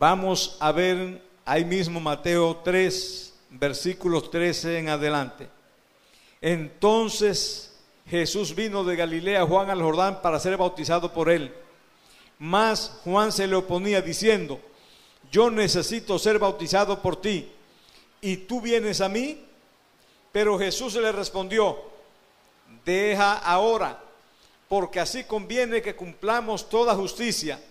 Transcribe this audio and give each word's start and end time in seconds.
Vamos 0.00 0.56
a 0.60 0.72
ver 0.72 1.20
ahí 1.44 1.62
mismo 1.62 2.00
Mateo 2.00 2.62
3, 2.64 3.34
versículos 3.50 4.30
13 4.30 4.78
en 4.78 4.88
adelante. 4.88 5.46
Entonces 6.40 7.78
Jesús 8.06 8.54
vino 8.54 8.82
de 8.82 8.96
Galilea 8.96 9.42
a 9.42 9.46
Juan 9.46 9.68
al 9.68 9.82
Jordán 9.82 10.22
para 10.22 10.40
ser 10.40 10.56
bautizado 10.56 11.12
por 11.12 11.28
él. 11.28 11.54
Mas 12.38 12.98
Juan 13.04 13.30
se 13.30 13.46
le 13.46 13.56
oponía 13.56 14.00
diciendo, 14.00 14.58
yo 15.30 15.50
necesito 15.50 16.18
ser 16.18 16.38
bautizado 16.38 17.02
por 17.02 17.20
ti, 17.20 17.52
y 18.22 18.38
tú 18.38 18.62
vienes 18.62 19.02
a 19.02 19.08
mí. 19.10 19.44
Pero 20.32 20.58
Jesús 20.58 20.94
le 20.94 21.12
respondió, 21.12 21.76
deja 22.86 23.36
ahora, 23.36 24.02
porque 24.66 24.98
así 24.98 25.24
conviene 25.24 25.82
que 25.82 25.94
cumplamos 25.94 26.70
toda 26.70 26.94
justicia. 26.94 27.62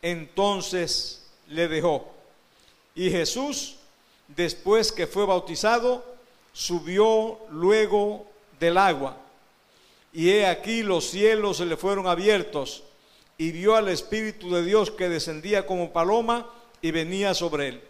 Entonces 0.00 1.21
le 1.48 1.68
dejó. 1.68 2.12
Y 2.94 3.10
Jesús, 3.10 3.76
después 4.28 4.92
que 4.92 5.06
fue 5.06 5.26
bautizado, 5.26 6.04
subió 6.52 7.38
luego 7.50 8.26
del 8.58 8.78
agua. 8.78 9.16
Y 10.12 10.30
he 10.30 10.46
aquí 10.46 10.82
los 10.82 11.06
cielos 11.06 11.56
se 11.56 11.66
le 11.66 11.76
fueron 11.76 12.06
abiertos 12.06 12.84
y 13.38 13.50
vio 13.50 13.74
al 13.76 13.88
Espíritu 13.88 14.50
de 14.54 14.62
Dios 14.62 14.90
que 14.90 15.08
descendía 15.08 15.66
como 15.66 15.92
paloma 15.92 16.46
y 16.82 16.90
venía 16.90 17.32
sobre 17.34 17.68
él. 17.68 17.82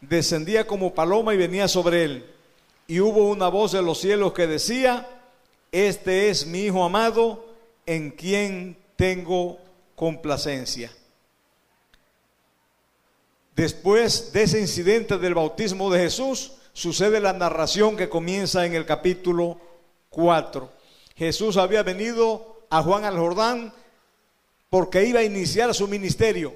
Descendía 0.00 0.66
como 0.66 0.94
paloma 0.94 1.34
y 1.34 1.36
venía 1.36 1.68
sobre 1.68 2.04
él. 2.04 2.34
Y 2.86 3.00
hubo 3.00 3.28
una 3.28 3.48
voz 3.48 3.72
de 3.72 3.82
los 3.82 3.98
cielos 3.98 4.32
que 4.32 4.46
decía, 4.46 5.06
este 5.72 6.30
es 6.30 6.46
mi 6.46 6.66
Hijo 6.66 6.84
amado, 6.84 7.44
en 7.86 8.10
quien 8.10 8.76
tengo 8.96 9.58
complacencia. 9.94 10.92
Después 13.56 14.32
de 14.32 14.42
ese 14.44 14.60
incidente 14.60 15.18
del 15.18 15.34
bautismo 15.34 15.90
de 15.90 16.00
Jesús, 16.00 16.52
sucede 16.72 17.18
la 17.18 17.32
narración 17.32 17.96
que 17.96 18.08
comienza 18.08 18.64
en 18.64 18.74
el 18.74 18.86
capítulo 18.86 19.60
4. 20.10 20.70
Jesús 21.16 21.56
había 21.56 21.82
venido 21.82 22.62
a 22.70 22.82
Juan 22.82 23.04
al 23.04 23.18
Jordán 23.18 23.72
porque 24.70 25.04
iba 25.04 25.20
a 25.20 25.24
iniciar 25.24 25.74
su 25.74 25.88
ministerio. 25.88 26.54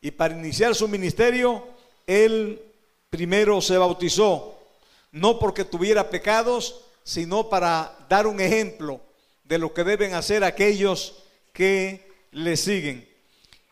Y 0.00 0.10
para 0.12 0.34
iniciar 0.34 0.74
su 0.74 0.88
ministerio, 0.88 1.66
él 2.06 2.62
primero 3.10 3.60
se 3.60 3.76
bautizó, 3.76 4.58
no 5.12 5.38
porque 5.38 5.64
tuviera 5.64 6.08
pecados, 6.08 6.85
sino 7.06 7.48
para 7.48 7.96
dar 8.08 8.26
un 8.26 8.40
ejemplo 8.40 9.00
de 9.44 9.58
lo 9.58 9.72
que 9.72 9.84
deben 9.84 10.14
hacer 10.14 10.42
aquellos 10.42 11.22
que 11.52 12.10
le 12.32 12.56
siguen. 12.56 13.08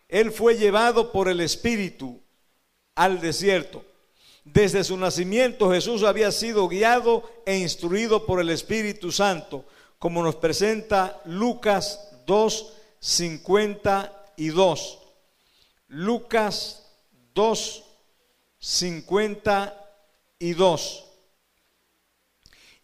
Él 0.09 0.31
fue 0.31 0.57
llevado 0.57 1.11
por 1.11 1.29
el 1.29 1.41
Espíritu 1.41 2.23
al 2.95 3.21
desierto. 3.21 3.85
Desde 4.45 4.85
su 4.85 4.97
nacimiento 4.97 5.73
Jesús 5.73 6.05
había 6.05 6.31
sido 6.31 6.69
guiado 6.69 7.29
e 7.45 7.59
instruido 7.59 8.25
por 8.25 8.41
el 8.41 8.51
Espíritu 8.51 9.11
Santo, 9.11 9.65
como 9.99 10.23
nos 10.23 10.37
presenta 10.37 11.21
Lucas 11.25 12.11
2, 12.27 12.73
52. 13.01 14.99
Lucas 15.89 16.87
2, 17.35 17.83
52. 18.61 21.05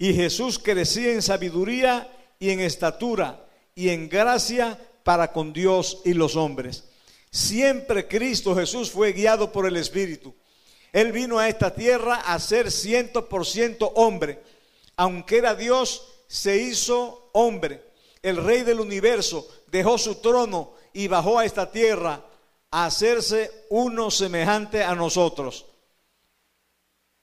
Y 0.00 0.14
Jesús 0.14 0.58
crecía 0.58 1.12
en 1.12 1.20
sabiduría 1.20 2.10
y 2.38 2.48
en 2.48 2.60
estatura 2.60 3.44
y 3.74 3.90
en 3.90 4.08
gracia 4.08 4.78
para 5.04 5.30
con 5.30 5.52
Dios 5.52 6.00
y 6.06 6.14
los 6.14 6.36
hombres. 6.36 6.84
Siempre 7.30 8.08
Cristo 8.08 8.56
Jesús 8.56 8.90
fue 8.90 9.12
guiado 9.12 9.52
por 9.52 9.66
el 9.66 9.76
Espíritu. 9.76 10.34
Él 10.90 11.12
vino 11.12 11.38
a 11.38 11.50
esta 11.50 11.74
tierra 11.74 12.14
a 12.14 12.38
ser 12.38 12.72
ciento 12.72 13.28
por 13.28 13.44
ciento 13.44 13.88
hombre. 13.88 14.42
Aunque 14.96 15.36
era 15.36 15.54
Dios, 15.54 16.06
se 16.26 16.56
hizo 16.56 17.28
hombre. 17.34 17.84
El 18.22 18.38
rey 18.38 18.62
del 18.62 18.80
universo 18.80 19.46
dejó 19.66 19.98
su 19.98 20.14
trono 20.14 20.72
y 20.94 21.08
bajó 21.08 21.38
a 21.38 21.44
esta 21.44 21.70
tierra 21.70 22.24
a 22.70 22.86
hacerse 22.86 23.66
uno 23.68 24.10
semejante 24.10 24.82
a 24.82 24.94
nosotros. 24.94 25.66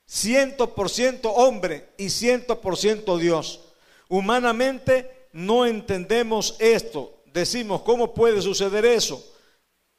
Ciento 0.09 0.73
por 0.73 0.89
ciento 0.89 1.31
hombre 1.31 1.89
y 1.97 2.09
ciento 2.09 2.61
por 2.61 2.77
ciento 2.77 3.17
Dios. 3.17 3.59
Humanamente 4.07 5.27
no 5.33 5.65
entendemos 5.65 6.55
esto. 6.59 7.21
Decimos, 7.25 7.81
¿cómo 7.81 8.13
puede 8.13 8.41
suceder 8.41 8.85
eso? 8.85 9.23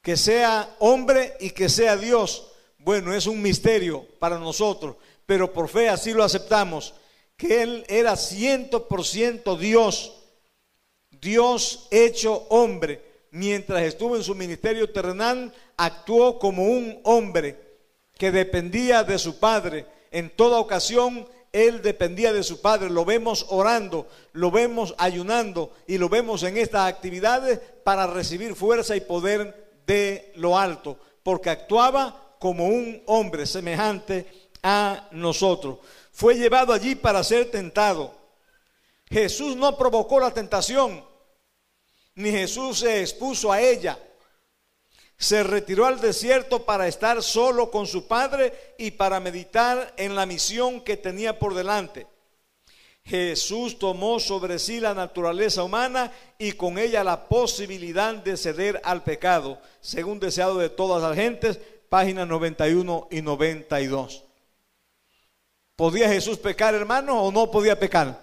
Que 0.01 0.17
sea 0.17 0.75
hombre 0.79 1.35
y 1.39 1.51
que 1.51 1.69
sea 1.69 1.95
Dios. 1.95 2.47
Bueno, 2.79 3.13
es 3.13 3.27
un 3.27 3.39
misterio 3.39 4.03
para 4.17 4.39
nosotros, 4.39 4.95
pero 5.27 5.53
por 5.53 5.69
fe 5.69 5.89
así 5.89 6.11
lo 6.11 6.23
aceptamos, 6.23 6.95
que 7.37 7.61
Él 7.61 7.85
era 7.87 8.15
ciento 8.15 8.87
por 8.87 9.05
ciento 9.05 9.57
Dios, 9.57 10.23
Dios 11.11 11.87
hecho 11.91 12.47
hombre. 12.49 13.07
Mientras 13.31 13.83
estuvo 13.83 14.15
en 14.15 14.23
su 14.23 14.33
ministerio 14.33 14.89
terrenal, 14.89 15.53
actuó 15.77 16.39
como 16.39 16.63
un 16.63 16.99
hombre 17.03 17.59
que 18.17 18.31
dependía 18.31 19.03
de 19.03 19.19
su 19.19 19.37
Padre. 19.39 19.85
En 20.11 20.29
toda 20.29 20.59
ocasión, 20.59 21.27
Él 21.51 21.81
dependía 21.81 22.33
de 22.33 22.43
su 22.43 22.61
Padre. 22.61 22.89
Lo 22.89 23.05
vemos 23.05 23.45
orando, 23.49 24.07
lo 24.33 24.51
vemos 24.51 24.95
ayunando 24.97 25.73
y 25.87 25.97
lo 25.97 26.09
vemos 26.09 26.43
en 26.43 26.57
estas 26.57 26.87
actividades 26.87 27.59
para 27.83 28.07
recibir 28.07 28.55
fuerza 28.55 28.95
y 28.95 29.01
poder 29.01 29.81
de 29.85 30.31
lo 30.35 30.57
alto, 30.57 30.97
porque 31.23 31.49
actuaba 31.49 32.35
como 32.39 32.67
un 32.67 33.01
hombre 33.05 33.45
semejante 33.45 34.49
a 34.63 35.07
nosotros. 35.11 35.79
Fue 36.11 36.35
llevado 36.35 36.73
allí 36.73 36.95
para 36.95 37.23
ser 37.23 37.49
tentado. 37.49 38.13
Jesús 39.07 39.55
no 39.55 39.75
provocó 39.77 40.19
la 40.19 40.31
tentación, 40.31 41.03
ni 42.15 42.31
Jesús 42.31 42.79
se 42.79 43.01
expuso 43.01 43.51
a 43.51 43.61
ella. 43.61 43.97
Se 45.19 45.43
retiró 45.43 45.85
al 45.85 45.99
desierto 45.99 46.63
para 46.63 46.87
estar 46.87 47.21
solo 47.21 47.69
con 47.69 47.85
su 47.85 48.07
Padre 48.07 48.73
y 48.77 48.91
para 48.91 49.19
meditar 49.19 49.93
en 49.97 50.15
la 50.15 50.25
misión 50.25 50.79
que 50.79 50.95
tenía 50.95 51.37
por 51.37 51.53
delante. 51.53 52.07
Jesús 53.03 53.77
tomó 53.77 54.21
sobre 54.21 54.59
sí 54.59 54.79
la 54.79 54.93
naturaleza 54.93 55.63
humana 55.63 56.09
y 56.37 56.53
con 56.53 56.77
ella 56.77 57.03
la 57.03 57.27
posibilidad 57.27 58.15
de 58.15 58.37
ceder 58.37 58.79
al 58.85 59.03
pecado, 59.03 59.59
según 59.81 60.21
deseado 60.21 60.57
de 60.57 60.69
todas 60.69 61.03
las 61.03 61.15
gentes, 61.15 61.59
páginas 61.89 62.25
91 62.25 63.09
y 63.11 63.21
92. 63.21 64.23
¿Podía 65.75 66.07
Jesús 66.07 66.37
pecar, 66.37 66.73
hermano, 66.75 67.21
o 67.23 67.31
no 67.31 67.51
podía 67.51 67.77
pecar? 67.77 68.21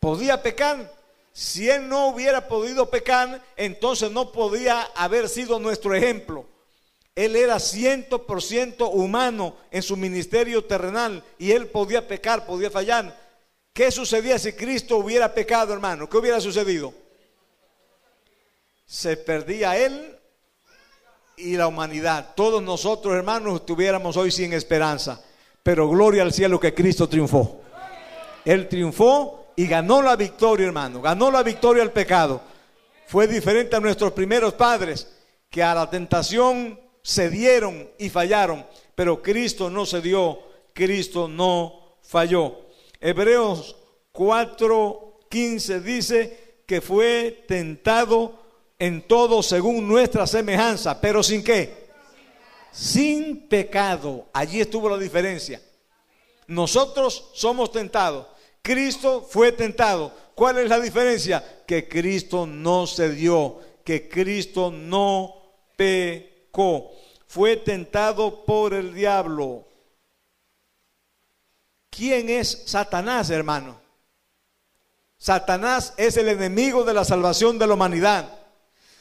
¿Podía 0.00 0.42
pecar? 0.42 0.93
Si 1.36 1.68
él 1.68 1.88
no 1.88 2.06
hubiera 2.06 2.46
podido 2.46 2.88
pecar, 2.88 3.42
entonces 3.56 4.08
no 4.12 4.30
podía 4.30 4.82
haber 4.94 5.28
sido 5.28 5.58
nuestro 5.58 5.92
ejemplo. 5.92 6.46
Él 7.16 7.34
era 7.34 7.58
ciento 7.58 8.24
por 8.24 8.40
ciento 8.40 8.88
humano 8.90 9.56
en 9.72 9.82
su 9.82 9.96
ministerio 9.96 10.64
terrenal 10.64 11.24
y 11.36 11.50
él 11.50 11.66
podía 11.66 12.06
pecar, 12.06 12.46
podía 12.46 12.70
fallar. 12.70 13.20
¿Qué 13.72 13.90
sucedía 13.90 14.38
si 14.38 14.52
Cristo 14.52 14.96
hubiera 14.98 15.34
pecado, 15.34 15.72
hermano? 15.72 16.08
¿Qué 16.08 16.16
hubiera 16.18 16.40
sucedido? 16.40 16.94
Se 18.86 19.16
perdía 19.16 19.76
él 19.76 20.16
y 21.36 21.56
la 21.56 21.66
humanidad. 21.66 22.32
Todos 22.36 22.62
nosotros, 22.62 23.12
hermanos, 23.12 23.56
estuviéramos 23.56 24.16
hoy 24.16 24.30
sin 24.30 24.52
esperanza. 24.52 25.20
Pero 25.64 25.88
gloria 25.88 26.22
al 26.22 26.32
cielo 26.32 26.60
que 26.60 26.72
Cristo 26.72 27.08
triunfó. 27.08 27.60
Él 28.44 28.68
triunfó 28.68 29.43
y 29.56 29.66
ganó 29.66 30.02
la 30.02 30.16
victoria, 30.16 30.66
hermano. 30.66 31.00
Ganó 31.00 31.30
la 31.30 31.42
victoria 31.42 31.82
al 31.82 31.92
pecado. 31.92 32.40
Fue 33.06 33.26
diferente 33.26 33.76
a 33.76 33.80
nuestros 33.80 34.12
primeros 34.12 34.54
padres 34.54 35.08
que 35.50 35.62
a 35.62 35.74
la 35.74 35.88
tentación 35.88 36.80
cedieron 37.02 37.88
y 37.98 38.08
fallaron. 38.08 38.66
Pero 38.94 39.22
Cristo 39.22 39.70
no 39.70 39.86
cedió. 39.86 40.40
Cristo 40.72 41.28
no 41.28 41.98
falló. 42.02 42.66
Hebreos 43.00 43.76
4:15 44.12 45.80
dice 45.80 46.62
que 46.66 46.80
fue 46.80 47.44
tentado 47.46 48.40
en 48.78 49.02
todo 49.06 49.42
según 49.42 49.86
nuestra 49.86 50.26
semejanza, 50.26 51.00
pero 51.00 51.22
sin 51.22 51.44
qué? 51.44 51.84
Sin 52.72 53.48
pecado. 53.48 54.26
Allí 54.32 54.60
estuvo 54.60 54.88
la 54.88 54.98
diferencia. 54.98 55.60
Nosotros 56.46 57.30
somos 57.34 57.70
tentados. 57.70 58.26
Cristo 58.64 59.20
fue 59.20 59.52
tentado. 59.52 60.10
¿Cuál 60.34 60.56
es 60.56 60.70
la 60.70 60.80
diferencia? 60.80 61.62
Que 61.66 61.86
Cristo 61.86 62.46
no 62.46 62.86
cedió, 62.86 63.60
que 63.84 64.08
Cristo 64.08 64.70
no 64.70 65.34
pecó. 65.76 66.90
Fue 67.26 67.58
tentado 67.58 68.46
por 68.46 68.72
el 68.72 68.94
diablo. 68.94 69.68
¿Quién 71.90 72.30
es 72.30 72.62
Satanás, 72.64 73.28
hermano? 73.28 73.78
Satanás 75.18 75.92
es 75.98 76.16
el 76.16 76.28
enemigo 76.28 76.84
de 76.84 76.94
la 76.94 77.04
salvación 77.04 77.58
de 77.58 77.66
la 77.66 77.74
humanidad. 77.74 78.30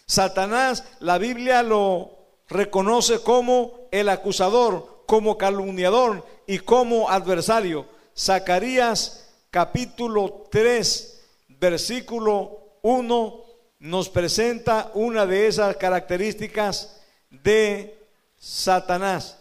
Satanás, 0.06 0.84
la 1.00 1.18
Biblia 1.18 1.64
lo 1.64 2.12
reconoce 2.50 3.22
como 3.22 3.88
el 3.92 4.10
acusador, 4.10 5.06
como 5.06 5.38
calumniador 5.38 6.28
y 6.48 6.60
como 6.60 7.10
adversario. 7.10 7.86
Zacarías 8.16 9.23
capítulo 9.54 10.48
3, 10.50 11.22
versículo 11.60 12.80
1 12.82 13.46
nos 13.82 14.10
presenta 14.10 14.90
una 14.96 15.28
de 15.28 15.46
esas 15.46 15.78
características 15.78 17.00
de 17.30 18.04
Satanás. 18.36 19.38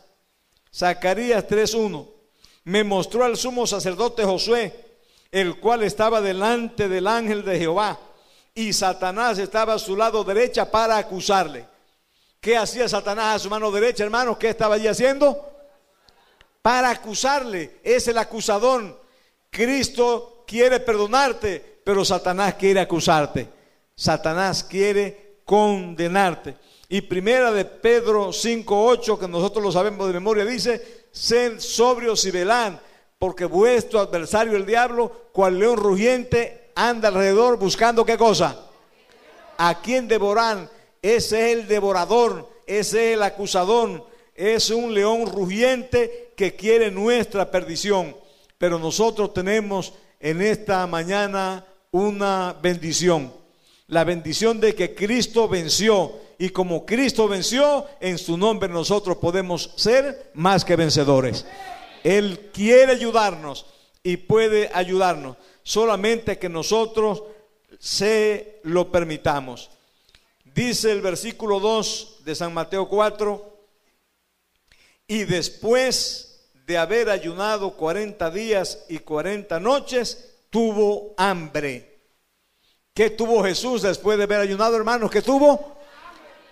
Zacarías 0.70 1.48
3.1. 1.48 2.06
Me 2.64 2.84
mostró 2.84 3.24
al 3.24 3.38
sumo 3.38 3.66
sacerdote 3.66 4.22
Josué, 4.22 4.98
el 5.30 5.58
cual 5.58 5.82
estaba 5.82 6.20
delante 6.20 6.90
del 6.90 7.06
ángel 7.06 7.42
de 7.42 7.58
Jehová, 7.58 7.98
y 8.54 8.74
Satanás 8.74 9.38
estaba 9.38 9.72
a 9.72 9.78
su 9.78 9.96
lado 9.96 10.24
derecha 10.24 10.70
para 10.70 10.98
acusarle. 10.98 11.66
¿Qué 12.38 12.58
hacía 12.58 12.86
Satanás 12.86 13.36
a 13.36 13.38
su 13.38 13.48
mano 13.48 13.70
derecha, 13.70 14.04
hermanos? 14.04 14.36
¿Qué 14.36 14.50
estaba 14.50 14.74
allí 14.74 14.88
haciendo? 14.88 15.42
Para 16.60 16.90
acusarle. 16.90 17.80
Es 17.82 18.06
el 18.08 18.18
acusador. 18.18 19.01
Cristo 19.52 20.44
quiere 20.46 20.80
perdonarte, 20.80 21.80
pero 21.84 22.06
Satanás 22.06 22.54
quiere 22.54 22.80
acusarte. 22.80 23.46
Satanás 23.94 24.64
quiere 24.64 25.40
condenarte. 25.44 26.56
Y 26.88 27.02
primera 27.02 27.52
de 27.52 27.66
Pedro 27.66 28.30
5.8, 28.30 29.18
que 29.18 29.28
nosotros 29.28 29.62
lo 29.62 29.70
sabemos 29.70 30.06
de 30.06 30.14
memoria, 30.14 30.46
dice, 30.46 31.04
sed 31.12 31.60
sobrios 31.60 32.24
y 32.24 32.30
velán, 32.30 32.80
porque 33.18 33.44
vuestro 33.44 34.00
adversario 34.00 34.56
el 34.56 34.64
diablo, 34.64 35.28
cual 35.32 35.58
león 35.58 35.76
rugiente, 35.76 36.70
anda 36.74 37.08
alrededor 37.08 37.58
buscando 37.58 38.06
qué 38.06 38.16
cosa. 38.16 38.56
¿A 39.58 39.82
quién 39.82 40.08
devoran? 40.08 40.70
Ese 41.02 41.52
es 41.52 41.58
el 41.58 41.68
devorador, 41.68 42.48
ese 42.66 43.10
es 43.10 43.16
el 43.16 43.22
acusador, 43.22 44.06
es 44.34 44.70
un 44.70 44.94
león 44.94 45.26
rugiente 45.26 46.32
que 46.38 46.56
quiere 46.56 46.90
nuestra 46.90 47.50
perdición. 47.50 48.21
Pero 48.62 48.78
nosotros 48.78 49.34
tenemos 49.34 49.92
en 50.20 50.40
esta 50.40 50.86
mañana 50.86 51.66
una 51.90 52.56
bendición. 52.62 53.34
La 53.88 54.04
bendición 54.04 54.60
de 54.60 54.72
que 54.76 54.94
Cristo 54.94 55.48
venció 55.48 56.12
y 56.38 56.50
como 56.50 56.86
Cristo 56.86 57.26
venció, 57.26 57.88
en 57.98 58.18
su 58.18 58.36
nombre 58.36 58.68
nosotros 58.68 59.16
podemos 59.16 59.72
ser 59.74 60.30
más 60.34 60.64
que 60.64 60.76
vencedores. 60.76 61.44
Él 62.04 62.50
quiere 62.54 62.92
ayudarnos 62.92 63.66
y 64.00 64.16
puede 64.16 64.70
ayudarnos, 64.72 65.38
solamente 65.64 66.38
que 66.38 66.48
nosotros 66.48 67.24
se 67.80 68.60
lo 68.62 68.92
permitamos. 68.92 69.72
Dice 70.54 70.92
el 70.92 71.00
versículo 71.00 71.58
2 71.58 72.18
de 72.24 72.34
San 72.36 72.54
Mateo 72.54 72.88
4, 72.88 73.58
y 75.08 75.24
después 75.24 76.31
de 76.72 76.78
haber 76.78 77.10
ayunado 77.10 77.76
40 77.76 78.30
días 78.30 78.86
y 78.88 79.00
40 79.00 79.60
noches, 79.60 80.36
tuvo 80.48 81.12
hambre. 81.18 82.00
¿Qué 82.94 83.10
tuvo 83.10 83.44
Jesús 83.44 83.82
después 83.82 84.16
de 84.16 84.24
haber 84.24 84.40
ayunado, 84.40 84.74
hermanos? 84.76 85.10
¿Qué 85.10 85.20
tuvo? 85.20 85.72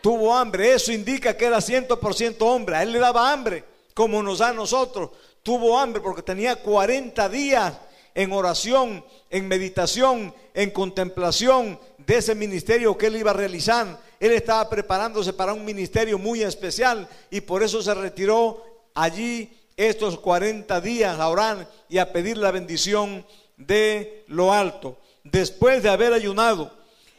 tuvo 0.01 0.37
hambre. 0.37 0.75
Eso 0.75 0.93
indica 0.93 1.37
que 1.37 1.47
era 1.47 1.61
ciento 1.61 1.99
por 1.99 2.15
ciento 2.15 2.47
hombre. 2.47 2.77
A 2.77 2.83
él 2.83 2.93
le 2.93 2.99
daba 2.99 3.33
hambre, 3.33 3.65
como 3.95 4.23
nos 4.23 4.39
da 4.39 4.49
a 4.49 4.53
nosotros. 4.53 5.11
Tuvo 5.43 5.79
hambre 5.79 6.03
porque 6.03 6.23
tenía 6.23 6.57
40 6.57 7.29
días 7.29 7.75
en 8.15 8.33
oración, 8.33 9.05
en 9.31 9.49
meditación, 9.49 10.35
en 10.53 10.71
contemplación 10.71 11.79
de 11.99 12.19
ese 12.19 12.35
ministerio 12.35 12.99
que 12.99 13.07
él 13.07 13.17
iba 13.17 13.31
a 13.31 13.35
realizar. 13.35 13.99
Él 14.19 14.33
estaba 14.33 14.69
preparándose 14.69 15.33
para 15.33 15.55
un 15.55 15.65
ministerio 15.65 16.19
muy 16.19 16.43
especial 16.43 17.09
y 17.31 17.41
por 17.41 17.63
eso 17.63 17.83
se 17.83 17.95
retiró 17.95 18.63
allí 18.95 19.57
estos 19.89 20.19
40 20.19 20.81
días 20.83 21.19
a 21.19 21.29
orar 21.29 21.67
y 21.89 21.99
a 21.99 22.13
pedir 22.13 22.37
la 22.37 22.51
bendición 22.51 23.25
de 23.57 24.25
lo 24.27 24.53
alto. 24.53 24.99
Después 25.25 25.83
de 25.83 25.89
haber 25.89 26.13
ayunado, 26.13 26.71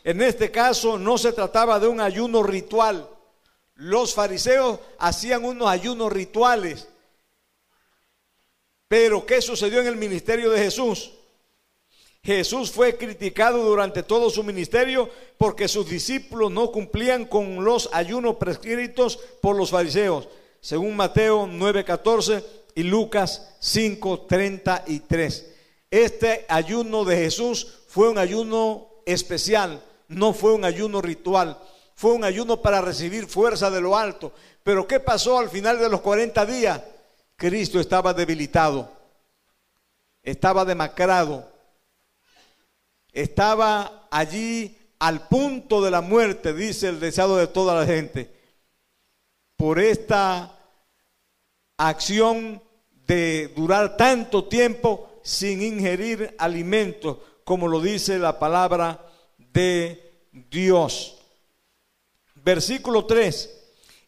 en 0.03 0.21
este 0.21 0.51
caso 0.51 0.99
no 0.99 1.17
se 1.17 1.33
trataba 1.33 1.79
de 1.79 1.87
un 1.87 1.99
ayuno 1.99 2.43
ritual. 2.43 3.09
Los 3.73 4.13
fariseos 4.13 4.79
hacían 4.99 5.43
unos 5.43 5.67
ayunos 5.67 6.13
rituales. 6.13 6.87
Pero 8.87 9.25
¿qué 9.25 9.41
sucedió 9.41 9.81
en 9.81 9.87
el 9.87 9.95
ministerio 9.95 10.51
de 10.51 10.59
Jesús? 10.59 11.13
Jesús 12.23 12.69
fue 12.69 12.95
criticado 12.95 13.63
durante 13.63 14.03
todo 14.03 14.29
su 14.29 14.43
ministerio 14.43 15.09
porque 15.39 15.67
sus 15.67 15.89
discípulos 15.89 16.51
no 16.51 16.71
cumplían 16.71 17.25
con 17.25 17.63
los 17.63 17.89
ayunos 17.91 18.35
prescritos 18.35 19.17
por 19.41 19.55
los 19.55 19.71
fariseos, 19.71 20.27
según 20.61 20.95
Mateo 20.95 21.45
9:14 21.47 22.43
y 22.75 22.83
Lucas 22.83 23.55
5:33. 23.59 25.45
Este 25.89 26.45
ayuno 26.47 27.03
de 27.03 27.17
Jesús 27.17 27.79
fue 27.87 28.07
un 28.07 28.17
ayuno 28.17 28.87
especial 29.05 29.83
no 30.11 30.33
fue 30.33 30.53
un 30.53 30.65
ayuno 30.65 31.01
ritual, 31.01 31.57
fue 31.95 32.11
un 32.11 32.23
ayuno 32.23 32.61
para 32.61 32.81
recibir 32.81 33.27
fuerza 33.27 33.71
de 33.71 33.81
lo 33.81 33.97
alto. 33.97 34.33
Pero 34.63 34.87
¿qué 34.87 34.99
pasó 34.99 35.39
al 35.39 35.49
final 35.49 35.79
de 35.79 35.89
los 35.89 36.01
40 36.01 36.45
días? 36.45 36.81
Cristo 37.35 37.79
estaba 37.79 38.13
debilitado, 38.13 38.91
estaba 40.21 40.65
demacrado, 40.65 41.49
estaba 43.11 44.07
allí 44.11 44.77
al 44.99 45.27
punto 45.27 45.81
de 45.81 45.91
la 45.91 46.01
muerte, 46.01 46.53
dice 46.53 46.89
el 46.89 46.99
deseado 46.99 47.37
de 47.37 47.47
toda 47.47 47.73
la 47.79 47.85
gente, 47.85 48.29
por 49.61 49.77
esta 49.77 50.57
acción 51.77 52.59
de 53.05 53.49
durar 53.55 53.95
tanto 53.95 54.45
tiempo 54.45 55.19
sin 55.21 55.61
ingerir 55.61 56.33
alimentos, 56.39 57.19
como 57.43 57.67
lo 57.67 57.79
dice 57.79 58.17
la 58.17 58.39
palabra 58.39 59.05
de 59.37 60.15
Dios. 60.49 61.19
Versículo 62.33 63.05
3. 63.05 63.55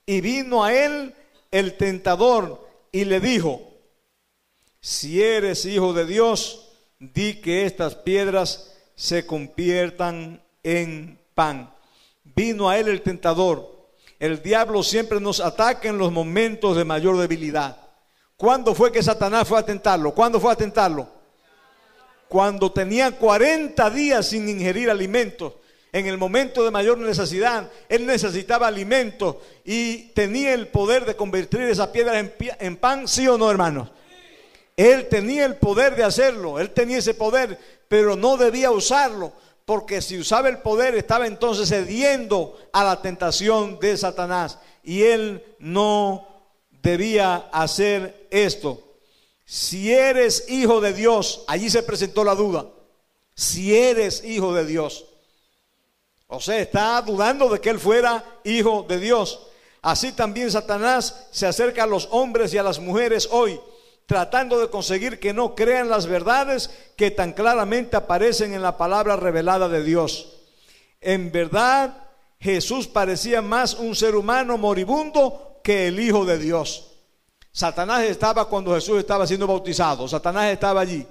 Y 0.08 0.22
vino 0.22 0.64
a 0.64 0.74
él 0.74 1.14
el 1.52 1.78
tentador 1.78 2.68
y 2.92 3.06
le 3.06 3.20
dijo, 3.20 3.62
si 4.82 5.22
eres 5.22 5.68
hijo 5.68 5.94
de 5.94 6.08
Dios, 6.08 6.72
di 6.98 7.36
que 7.42 7.68
estas 7.68 7.94
piedras 7.94 8.74
se 8.96 9.28
conviertan 9.28 10.42
en 10.64 11.20
pan. 11.36 11.72
Vino 12.24 12.70
a 12.70 12.80
él 12.80 12.88
el 12.88 13.04
tentador. 13.04 13.73
El 14.20 14.42
diablo 14.42 14.84
siempre 14.84 15.20
nos 15.20 15.40
ataca 15.40 15.90
en 15.90 15.98
los 15.98 16.12
momentos 16.12 16.78
de 16.78 16.86
mayor 16.86 17.18
debilidad. 17.18 17.78
¿Cuándo 18.38 18.74
fue 18.74 18.92
que 18.92 19.04
Satanás 19.04 19.48
fue 19.48 19.60
a 19.60 19.66
tentarlo? 19.66 20.14
¿Cuándo 20.14 20.40
fue 20.40 20.52
a 20.52 20.56
tentarlo? 20.56 21.08
cuando 22.34 22.72
tenía 22.72 23.12
40 23.12 23.92
días 23.92 24.30
sin 24.30 24.50
ingerir 24.50 24.90
alimentos, 24.90 25.54
en 25.92 26.08
el 26.08 26.18
momento 26.18 26.66
de 26.66 26.72
mayor 26.72 26.98
necesidad, 26.98 27.70
él 27.88 28.08
necesitaba 28.08 28.66
alimentos 28.66 29.36
y 29.64 30.08
tenía 30.14 30.56
el 30.56 30.68
poder 30.70 31.06
de 31.06 31.16
convertir 31.16 31.62
esa 31.62 31.92
piedra 31.92 32.18
en, 32.18 32.78
pan, 32.78 33.08
sí 33.08 33.28
o 33.28 33.38
no, 33.38 33.52
hermanos. 33.52 33.92
Él 34.76 35.08
tenía 35.10 35.46
el 35.46 35.58
poder 35.58 35.96
de 35.96 36.04
hacerlo, 36.04 36.60
él 36.60 36.72
tenía 36.72 36.98
ese 36.98 37.14
poder, 37.14 37.60
pero 37.88 38.16
no 38.16 38.36
debía 38.36 38.72
usarlo, 38.72 39.34
porque 39.66 40.02
si 40.02 40.18
usaba 40.18 40.50
el 40.50 40.60
poder 40.60 40.96
estaba 40.96 41.28
entonces 41.28 41.70
cediendo 41.70 42.58
a 42.74 42.84
la 42.84 43.02
tentación 43.02 43.80
de 43.80 43.96
Satanás 43.98 44.60
y 44.84 45.04
él 45.04 45.44
no 45.60 46.28
debía 46.82 47.48
hacer 47.52 48.28
esto. 48.30 48.82
Si 49.46 49.94
eres 49.94 50.46
hijo 50.50 50.82
de 50.82 50.94
Dios, 50.94 51.44
allí 51.48 51.70
se 51.70 51.84
presentó 51.84 52.24
la 52.24 52.36
duda. 52.36 52.68
Si 53.36 53.76
eres 53.76 54.24
hijo 54.24 54.54
de 54.54 54.66
Dios. 54.66 55.06
O 56.28 56.40
sea, 56.40 56.60
está 56.60 57.02
dudando 57.02 57.50
de 57.50 57.62
que 57.62 57.70
él 57.70 57.80
fuera 57.80 58.24
hijo 58.44 58.86
de 58.88 59.00
Dios. 59.00 59.48
Así 59.82 60.14
también 60.14 60.50
Satanás 60.50 61.28
se 61.32 61.46
acerca 61.46 61.84
a 61.84 61.88
los 61.88 62.08
hombres 62.12 62.54
y 62.54 62.58
a 62.58 62.64
las 62.64 62.80
mujeres 62.80 63.28
hoy, 63.32 63.60
tratando 64.06 64.60
de 64.60 64.70
conseguir 64.70 65.20
que 65.20 65.34
no 65.34 65.56
crean 65.56 65.90
las 65.90 66.08
verdades 66.08 66.70
que 66.96 67.12
tan 67.12 67.34
claramente 67.34 67.96
aparecen 67.96 68.54
en 68.54 68.62
la 68.62 68.78
palabra 68.78 69.16
revelada 69.16 69.70
de 69.70 69.84
Dios. 69.84 70.34
En 71.02 71.32
verdad, 71.32 71.98
Jesús 72.40 72.88
parecía 72.88 73.42
más 73.42 73.74
un 73.74 73.96
ser 73.96 74.16
humano 74.16 74.58
moribundo 74.58 75.60
que 75.64 75.88
el 75.88 76.00
Hijo 76.00 76.26
de 76.26 76.38
Dios. 76.38 76.92
Satanás 77.52 78.04
estaba 78.04 78.50
cuando 78.50 78.74
Jesús 78.74 79.00
estaba 79.00 79.28
siendo 79.28 79.48
bautizado. 79.48 80.08
Satanás 80.08 80.52
estaba 80.52 80.82
allí. 80.82 81.06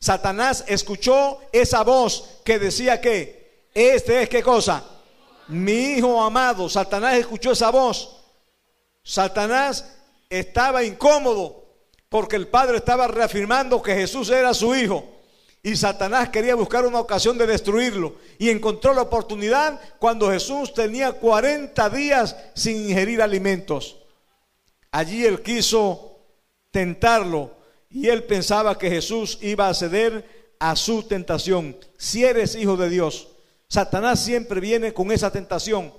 Satanás 0.00 0.64
escuchó 0.66 1.38
esa 1.52 1.82
voz 1.82 2.40
que 2.44 2.58
decía 2.58 3.00
que, 3.00 3.68
este 3.72 4.22
es 4.22 4.28
qué 4.28 4.42
cosa, 4.42 4.84
mi 5.48 5.72
hijo 5.72 6.22
amado. 6.22 6.68
Satanás 6.68 7.14
escuchó 7.14 7.52
esa 7.52 7.70
voz. 7.70 8.16
Satanás 9.02 9.96
estaba 10.28 10.84
incómodo 10.84 11.63
porque 12.14 12.36
el 12.36 12.46
Padre 12.46 12.76
estaba 12.76 13.08
reafirmando 13.08 13.82
que 13.82 13.92
Jesús 13.92 14.30
era 14.30 14.54
su 14.54 14.72
hijo. 14.72 15.04
y 15.64 15.74
Satanás 15.74 16.28
quería 16.28 16.54
buscar 16.54 16.86
una 16.86 17.00
ocasión 17.00 17.36
de 17.36 17.44
destruirlo. 17.44 18.14
Y 18.38 18.50
encontró 18.50 18.94
la 18.94 19.02
oportunidad 19.02 19.80
cuando 19.98 20.30
Jesús 20.30 20.72
tenía 20.72 21.10
40 21.10 21.90
días 21.90 22.36
sin 22.54 22.88
ingerir 22.88 23.20
alimentos. 23.20 23.96
Allí 24.92 25.26
él 25.26 25.42
quiso 25.42 26.20
tentarlo 26.70 27.50
y 27.90 28.06
él 28.06 28.22
pensaba 28.22 28.78
que 28.78 28.90
Jesús 28.90 29.36
iba 29.42 29.68
a 29.68 29.74
ceder 29.74 30.54
a 30.60 30.76
su 30.76 31.02
tentación. 31.02 31.76
Si 31.98 32.24
eres 32.24 32.54
hijo 32.54 32.76
de 32.76 32.90
Dios, 32.90 33.26
Satanás 33.66 34.20
siempre 34.20 34.60
viene 34.60 34.94
con 34.94 35.10
esa 35.10 35.32
tentación 35.32 35.92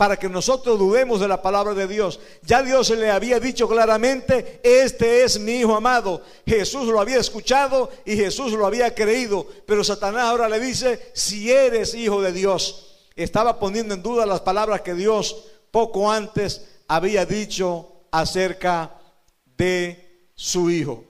para 0.00 0.16
que 0.18 0.30
nosotros 0.30 0.78
dudemos 0.78 1.20
de 1.20 1.28
la 1.28 1.42
palabra 1.42 1.74
de 1.74 1.86
Dios. 1.86 2.20
Ya 2.40 2.62
Dios 2.62 2.88
le 2.88 3.10
había 3.10 3.38
dicho 3.38 3.68
claramente, 3.68 4.58
este 4.64 5.24
es 5.24 5.38
mi 5.38 5.56
hijo 5.56 5.76
amado. 5.76 6.22
Jesús 6.46 6.86
lo 6.86 7.02
había 7.02 7.18
escuchado 7.18 7.90
y 8.06 8.16
Jesús 8.16 8.52
lo 8.52 8.64
había 8.64 8.94
creído, 8.94 9.46
pero 9.66 9.84
Satanás 9.84 10.22
ahora 10.22 10.48
le 10.48 10.58
dice, 10.58 11.10
si 11.12 11.52
eres 11.52 11.92
hijo 11.92 12.22
de 12.22 12.32
Dios, 12.32 12.96
estaba 13.14 13.58
poniendo 13.58 13.92
en 13.92 14.02
duda 14.02 14.24
las 14.24 14.40
palabras 14.40 14.80
que 14.80 14.94
Dios 14.94 15.44
poco 15.70 16.10
antes 16.10 16.64
había 16.88 17.26
dicho 17.26 18.06
acerca 18.10 18.98
de 19.44 20.30
su 20.34 20.70
hijo. 20.70 21.04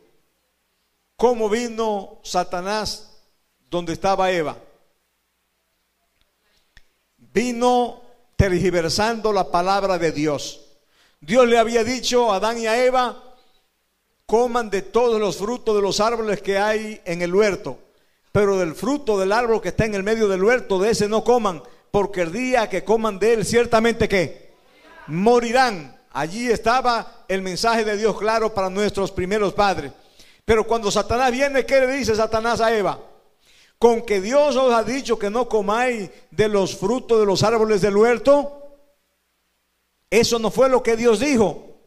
¿Cómo 1.14 1.48
vino 1.48 2.18
Satanás 2.24 3.20
donde 3.70 3.92
estaba 3.92 4.32
Eva? 4.32 4.56
Vino 7.18 8.09
tergiversando 8.40 9.34
la 9.34 9.50
palabra 9.50 9.98
de 9.98 10.12
Dios. 10.12 10.62
Dios 11.20 11.46
le 11.46 11.58
había 11.58 11.84
dicho 11.84 12.32
a 12.32 12.36
Adán 12.36 12.56
y 12.56 12.66
a 12.66 12.82
Eva, 12.82 13.22
coman 14.24 14.70
de 14.70 14.80
todos 14.80 15.20
los 15.20 15.36
frutos 15.36 15.76
de 15.76 15.82
los 15.82 16.00
árboles 16.00 16.40
que 16.40 16.56
hay 16.56 17.02
en 17.04 17.20
el 17.20 17.34
huerto, 17.34 17.76
pero 18.32 18.56
del 18.56 18.74
fruto 18.74 19.18
del 19.18 19.32
árbol 19.32 19.60
que 19.60 19.68
está 19.68 19.84
en 19.84 19.94
el 19.94 20.02
medio 20.02 20.26
del 20.26 20.42
huerto, 20.42 20.78
de 20.78 20.88
ese 20.88 21.06
no 21.06 21.22
coman, 21.22 21.62
porque 21.90 22.22
el 22.22 22.32
día 22.32 22.70
que 22.70 22.82
coman 22.82 23.18
de 23.18 23.34
él, 23.34 23.44
ciertamente 23.44 24.08
que 24.08 24.54
morirán. 25.08 26.00
Allí 26.10 26.50
estaba 26.50 27.26
el 27.28 27.42
mensaje 27.42 27.84
de 27.84 27.98
Dios 27.98 28.18
claro 28.18 28.54
para 28.54 28.70
nuestros 28.70 29.12
primeros 29.12 29.52
padres. 29.52 29.92
Pero 30.46 30.66
cuando 30.66 30.90
Satanás 30.90 31.30
viene, 31.30 31.66
¿qué 31.66 31.78
le 31.78 31.88
dice 31.88 32.14
Satanás 32.16 32.62
a 32.62 32.74
Eva? 32.74 32.98
Con 33.80 34.02
que 34.02 34.20
Dios 34.20 34.56
os 34.56 34.74
ha 34.74 34.84
dicho 34.84 35.18
que 35.18 35.30
no 35.30 35.48
comáis 35.48 36.10
de 36.30 36.48
los 36.48 36.76
frutos 36.76 37.18
de 37.18 37.24
los 37.24 37.42
árboles 37.42 37.80
del 37.80 37.96
huerto. 37.96 38.76
Eso 40.10 40.38
no 40.38 40.50
fue 40.50 40.68
lo 40.68 40.82
que 40.82 40.96
Dios 40.96 41.18
dijo. 41.18 41.78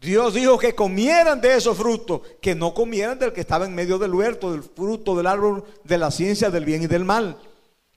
Dios 0.00 0.32
dijo 0.32 0.58
que 0.58 0.74
comieran 0.74 1.42
de 1.42 1.54
esos 1.54 1.76
frutos, 1.76 2.22
que 2.40 2.54
no 2.54 2.72
comieran 2.72 3.18
del 3.18 3.34
que 3.34 3.42
estaba 3.42 3.66
en 3.66 3.74
medio 3.74 3.98
del 3.98 4.14
huerto, 4.14 4.50
del 4.50 4.62
fruto 4.62 5.14
del 5.14 5.26
árbol 5.26 5.64
de 5.84 5.98
la 5.98 6.10
ciencia 6.10 6.48
del 6.48 6.64
bien 6.64 6.82
y 6.82 6.86
del 6.86 7.04
mal. 7.04 7.36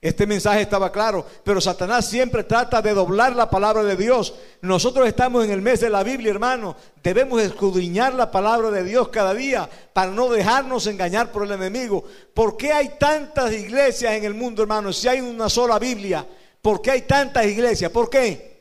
Este 0.02 0.26
mensaje 0.26 0.62
estaba 0.62 0.90
claro, 0.90 1.24
pero 1.44 1.60
Satanás 1.60 2.10
siempre 2.10 2.42
trata 2.42 2.82
de 2.82 2.92
doblar 2.92 3.36
la 3.36 3.48
palabra 3.48 3.84
de 3.84 3.94
Dios. 3.94 4.34
Nosotros 4.60 5.06
estamos 5.06 5.44
en 5.44 5.52
el 5.52 5.62
mes 5.62 5.78
de 5.78 5.90
la 5.90 6.02
Biblia, 6.02 6.32
hermano. 6.32 6.74
Debemos 7.00 7.40
escudriñar 7.40 8.12
la 8.12 8.28
palabra 8.28 8.72
de 8.72 8.82
Dios 8.82 9.10
cada 9.10 9.32
día 9.32 9.70
para 9.92 10.10
no 10.10 10.28
dejarnos 10.28 10.88
engañar 10.88 11.30
por 11.30 11.44
el 11.44 11.52
enemigo. 11.52 12.02
¿Por 12.34 12.56
qué 12.56 12.72
hay 12.72 12.96
tantas 12.98 13.52
iglesias 13.52 14.14
en 14.14 14.24
el 14.24 14.34
mundo, 14.34 14.62
hermano? 14.62 14.92
Si 14.92 15.06
hay 15.06 15.20
una 15.20 15.48
sola 15.48 15.78
Biblia, 15.78 16.26
¿por 16.60 16.82
qué 16.82 16.90
hay 16.90 17.02
tantas 17.02 17.46
iglesias? 17.46 17.92
¿Por 17.92 18.10
qué? 18.10 18.51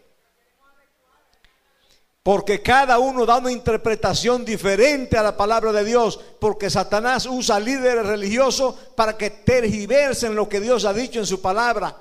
Porque 2.23 2.61
cada 2.61 2.99
uno 2.99 3.25
da 3.25 3.37
una 3.37 3.51
interpretación 3.51 4.45
diferente 4.45 5.17
a 5.17 5.23
la 5.23 5.35
palabra 5.35 5.71
de 5.71 5.83
Dios. 5.83 6.19
Porque 6.39 6.69
Satanás 6.69 7.25
usa 7.25 7.59
líderes 7.59 8.05
religiosos 8.05 8.75
para 8.95 9.17
que 9.17 9.31
tergiversen 9.31 10.35
lo 10.35 10.47
que 10.47 10.59
Dios 10.59 10.85
ha 10.85 10.93
dicho 10.93 11.19
en 11.19 11.25
su 11.25 11.41
palabra. 11.41 11.97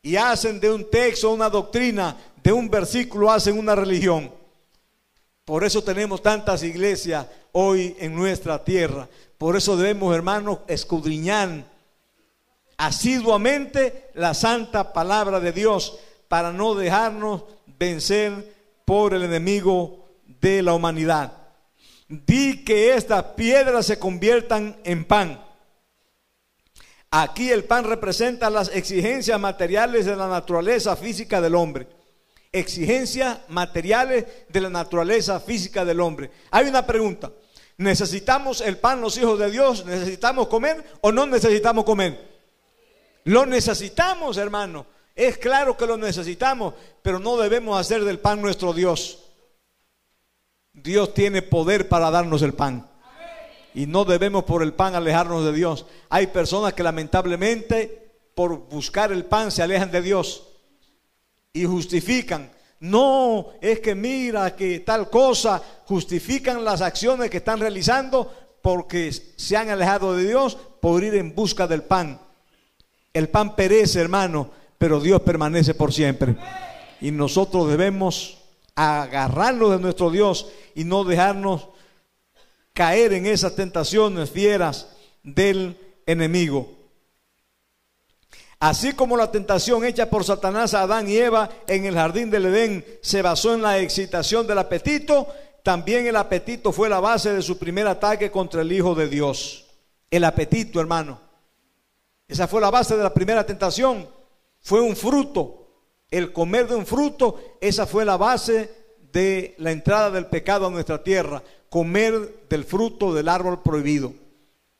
Y 0.00 0.16
hacen 0.16 0.60
de 0.60 0.70
un 0.70 0.90
texto 0.90 1.30
una 1.30 1.50
doctrina, 1.50 2.16
de 2.42 2.52
un 2.52 2.70
versículo 2.70 3.30
hacen 3.30 3.58
una 3.58 3.74
religión. 3.74 4.32
Por 5.44 5.62
eso 5.62 5.84
tenemos 5.84 6.22
tantas 6.22 6.62
iglesias 6.62 7.26
hoy 7.52 7.94
en 7.98 8.14
nuestra 8.14 8.64
tierra. 8.64 9.08
Por 9.36 9.56
eso 9.56 9.76
debemos, 9.76 10.14
hermanos, 10.14 10.60
escudriñar 10.66 11.64
asiduamente 12.78 14.10
la 14.14 14.32
santa 14.32 14.92
palabra 14.92 15.38
de 15.38 15.52
Dios 15.52 15.98
para 16.28 16.50
no 16.50 16.74
dejarnos 16.74 17.44
vencer 17.78 18.54
por 18.84 19.14
el 19.14 19.22
enemigo 19.22 20.04
de 20.26 20.62
la 20.62 20.74
humanidad. 20.74 21.32
Di 22.08 22.64
que 22.64 22.94
estas 22.94 23.22
piedras 23.36 23.86
se 23.86 23.98
conviertan 23.98 24.76
en 24.84 25.04
pan. 25.04 25.42
Aquí 27.10 27.50
el 27.50 27.64
pan 27.64 27.84
representa 27.84 28.50
las 28.50 28.74
exigencias 28.74 29.38
materiales 29.40 30.04
de 30.04 30.16
la 30.16 30.28
naturaleza 30.28 30.96
física 30.96 31.40
del 31.40 31.54
hombre. 31.54 31.86
Exigencias 32.52 33.38
materiales 33.48 34.26
de 34.48 34.60
la 34.60 34.70
naturaleza 34.70 35.40
física 35.40 35.84
del 35.84 36.00
hombre. 36.00 36.30
Hay 36.50 36.66
una 36.66 36.86
pregunta. 36.86 37.32
¿Necesitamos 37.76 38.60
el 38.60 38.78
pan 38.78 39.00
los 39.00 39.16
hijos 39.16 39.38
de 39.38 39.50
Dios? 39.50 39.84
¿Necesitamos 39.84 40.48
comer 40.48 40.84
o 41.00 41.10
no 41.10 41.26
necesitamos 41.26 41.84
comer? 41.84 42.34
Lo 43.24 43.46
necesitamos, 43.46 44.36
hermano. 44.36 44.86
Es 45.14 45.38
claro 45.38 45.76
que 45.76 45.86
lo 45.86 45.96
necesitamos, 45.96 46.74
pero 47.02 47.20
no 47.20 47.36
debemos 47.36 47.78
hacer 47.78 48.04
del 48.04 48.18
pan 48.18 48.42
nuestro 48.42 48.72
Dios. 48.72 49.20
Dios 50.72 51.14
tiene 51.14 51.40
poder 51.40 51.88
para 51.88 52.10
darnos 52.10 52.42
el 52.42 52.52
pan. 52.52 52.88
Y 53.74 53.86
no 53.86 54.04
debemos 54.04 54.44
por 54.44 54.62
el 54.62 54.72
pan 54.72 54.94
alejarnos 54.94 55.44
de 55.44 55.52
Dios. 55.52 55.86
Hay 56.08 56.28
personas 56.28 56.72
que 56.74 56.82
lamentablemente 56.82 58.12
por 58.34 58.68
buscar 58.68 59.12
el 59.12 59.24
pan 59.24 59.52
se 59.52 59.62
alejan 59.62 59.92
de 59.92 60.02
Dios 60.02 60.48
y 61.52 61.64
justifican. 61.64 62.50
No, 62.80 63.50
es 63.60 63.78
que 63.78 63.94
mira 63.94 64.56
que 64.56 64.80
tal 64.80 65.08
cosa, 65.10 65.62
justifican 65.86 66.64
las 66.64 66.82
acciones 66.82 67.30
que 67.30 67.36
están 67.36 67.60
realizando 67.60 68.32
porque 68.60 69.12
se 69.12 69.56
han 69.56 69.70
alejado 69.70 70.16
de 70.16 70.26
Dios 70.26 70.58
por 70.80 71.04
ir 71.04 71.14
en 71.14 71.34
busca 71.34 71.68
del 71.68 71.84
pan. 71.84 72.20
El 73.12 73.28
pan 73.28 73.54
perece, 73.54 74.00
hermano 74.00 74.63
pero 74.78 75.00
Dios 75.00 75.20
permanece 75.22 75.74
por 75.74 75.92
siempre. 75.92 76.36
Y 77.00 77.10
nosotros 77.10 77.68
debemos 77.68 78.38
agarrarnos 78.74 79.70
de 79.70 79.78
nuestro 79.78 80.10
Dios 80.10 80.48
y 80.74 80.84
no 80.84 81.04
dejarnos 81.04 81.68
caer 82.72 83.12
en 83.12 83.26
esas 83.26 83.54
tentaciones 83.54 84.30
fieras 84.30 84.88
del 85.22 85.78
enemigo. 86.06 86.72
Así 88.58 88.92
como 88.92 89.16
la 89.16 89.30
tentación 89.30 89.84
hecha 89.84 90.08
por 90.08 90.24
Satanás 90.24 90.74
a 90.74 90.82
Adán 90.82 91.08
y 91.08 91.16
Eva 91.16 91.50
en 91.66 91.84
el 91.84 91.94
jardín 91.94 92.30
del 92.30 92.46
Edén 92.46 92.84
se 93.02 93.20
basó 93.20 93.54
en 93.54 93.62
la 93.62 93.78
excitación 93.78 94.46
del 94.46 94.58
apetito, 94.58 95.28
también 95.62 96.06
el 96.06 96.16
apetito 96.16 96.72
fue 96.72 96.88
la 96.88 97.00
base 97.00 97.32
de 97.32 97.42
su 97.42 97.58
primer 97.58 97.86
ataque 97.86 98.30
contra 98.30 98.62
el 98.62 98.72
Hijo 98.72 98.94
de 98.94 99.08
Dios. 99.08 99.66
El 100.10 100.24
apetito, 100.24 100.80
hermano. 100.80 101.20
Esa 102.26 102.48
fue 102.48 102.60
la 102.60 102.70
base 102.70 102.96
de 102.96 103.02
la 103.02 103.12
primera 103.12 103.44
tentación 103.44 104.08
fue 104.64 104.80
un 104.80 104.96
fruto. 104.96 105.68
El 106.10 106.32
comer 106.32 106.66
de 106.66 106.74
un 106.74 106.86
fruto, 106.86 107.38
esa 107.60 107.86
fue 107.86 108.04
la 108.04 108.16
base 108.16 108.70
de 109.12 109.54
la 109.58 109.70
entrada 109.70 110.10
del 110.10 110.26
pecado 110.26 110.66
a 110.66 110.70
nuestra 110.70 111.02
tierra. 111.04 111.42
Comer 111.68 112.46
del 112.48 112.64
fruto 112.64 113.12
del 113.12 113.28
árbol 113.28 113.62
prohibido. 113.62 114.12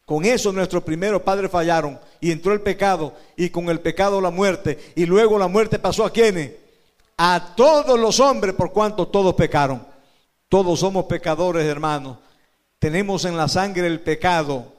Con 0.07 0.25
eso 0.25 0.53
nuestros 0.53 0.83
primeros 0.83 1.23
padres 1.23 1.50
fallaron 1.50 1.99
y 2.21 2.31
entró 2.31 2.53
el 2.53 2.61
pecado 2.61 3.14
y 3.37 3.50
con 3.50 3.69
el 3.69 3.81
pecado 3.81 4.21
la 4.21 4.31
muerte. 4.31 4.79
Y 4.97 5.07
luego 5.07 5.38
la 5.38 5.49
muerte 5.49 5.79
pasó 5.79 6.05
a 6.05 6.12
quienes? 6.12 6.53
A 7.17 7.55
todos 7.57 7.99
los 7.99 8.21
hombres 8.21 8.55
por 8.55 8.73
cuanto 8.73 9.09
todos 9.09 9.35
pecaron. 9.35 9.87
Todos 10.49 10.81
somos 10.81 11.05
pecadores, 11.07 11.64
hermanos. 11.64 12.19
Tenemos 12.79 13.25
en 13.25 13.37
la 13.37 13.49
sangre 13.49 13.87
el 13.87 14.00
pecado. 14.00 14.73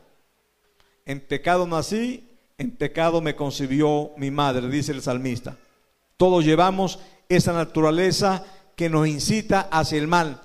En 1.05 1.19
pecado 1.19 1.67
nací 1.67 2.34
en 2.57 2.71
pecado 2.71 3.21
me 3.21 3.35
concibió 3.35 4.11
mi 4.17 4.31
madre, 4.31 4.67
dice 4.69 4.91
el 4.91 5.01
salmista. 5.01 5.57
Todos 6.17 6.45
llevamos 6.45 6.99
esa 7.27 7.53
naturaleza 7.53 8.43
que 8.75 8.89
nos 8.89 9.07
incita 9.07 9.67
hacia 9.71 9.97
el 9.97 10.07
mal. 10.07 10.41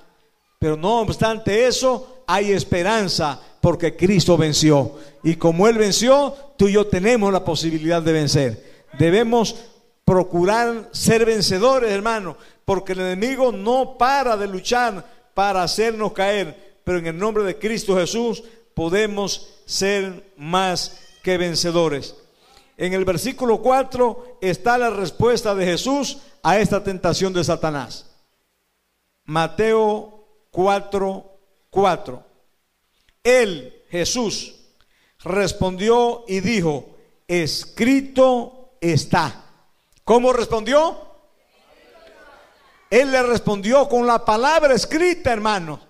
Pero 0.59 0.76
no 0.76 1.00
obstante 1.00 1.67
eso, 1.67 2.25
hay 2.26 2.52
esperanza 2.52 3.40
porque 3.61 3.97
Cristo 3.97 4.37
venció. 4.37 4.97
Y 5.23 5.37
como 5.37 5.69
Él 5.69 5.79
venció, 5.79 6.35
tú 6.57 6.69
y 6.69 6.73
yo 6.73 6.87
tenemos 6.87 7.33
la 7.33 7.45
posibilidad 7.45 8.02
de 8.02 8.12
vencer. 8.12 8.87
Debemos 8.99 9.57
procurar 10.05 10.88
ser 10.90 11.25
vencedores, 11.25 11.90
hermano, 11.90 12.37
porque 12.64 12.93
el 12.93 13.00
enemigo 13.00 13.52
no 13.52 13.97
para 13.97 14.37
de 14.37 14.49
luchar 14.49 15.07
para 15.35 15.62
hacernos 15.62 16.12
caer. 16.12 16.81
Pero 16.83 16.99
en 16.99 17.07
el 17.07 17.19
nombre 17.19 17.45
de 17.45 17.59
Cristo 17.59 17.97
Jesús 17.97 18.43
podemos 18.75 19.49
ser 19.67 20.33
más 20.37 21.10
que 21.23 21.39
vencedores. 21.39 22.15
En 22.77 22.93
el 22.95 23.05
versículo 23.05 23.61
4 23.61 24.39
está 24.41 24.79
la 24.79 24.91
respuesta 24.91 25.55
de 25.55 25.67
Jesús 25.67 26.19
a 26.43 26.59
esta 26.59 26.83
tentación 26.83 27.33
de 27.33 27.45
Satanás. 27.45 28.07
Mateo 29.25 30.25
4, 30.50 31.39
4. 31.69 32.25
Él, 33.23 33.85
Jesús, 33.91 34.57
respondió 35.23 36.25
y 36.27 36.41
dijo, 36.41 36.97
escrito 37.29 38.71
está. 38.81 39.45
¿Cómo 40.05 40.33
respondió? 40.33 40.97
Él 42.89 43.12
le 43.12 43.23
respondió 43.23 43.89
con 43.89 44.07
la 44.07 44.25
palabra 44.25 44.75
escrita, 44.75 45.33
hermano. 45.33 45.81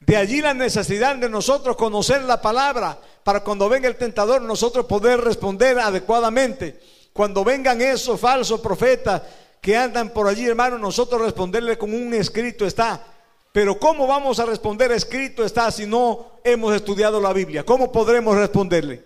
De 0.00 0.16
allí 0.16 0.40
la 0.40 0.54
necesidad 0.54 1.16
de 1.16 1.28
nosotros 1.28 1.76
conocer 1.76 2.22
la 2.22 2.42
palabra 2.42 2.98
para 3.30 3.44
cuando 3.44 3.68
venga 3.68 3.86
el 3.86 3.94
tentador 3.94 4.42
nosotros 4.42 4.86
poder 4.86 5.20
responder 5.20 5.78
adecuadamente. 5.78 6.80
Cuando 7.12 7.44
vengan 7.44 7.80
esos 7.80 8.18
falsos 8.18 8.58
profetas 8.58 9.22
que 9.60 9.76
andan 9.76 10.10
por 10.10 10.26
allí, 10.26 10.48
hermano, 10.48 10.78
nosotros 10.78 11.22
responderle 11.22 11.78
con 11.78 11.94
un 11.94 12.12
escrito 12.12 12.66
está. 12.66 13.06
Pero 13.52 13.78
¿cómo 13.78 14.08
vamos 14.08 14.40
a 14.40 14.46
responder 14.46 14.90
escrito 14.90 15.44
está 15.44 15.70
si 15.70 15.86
no 15.86 16.40
hemos 16.42 16.74
estudiado 16.74 17.20
la 17.20 17.32
Biblia? 17.32 17.64
¿Cómo 17.64 17.92
podremos 17.92 18.36
responderle? 18.36 19.04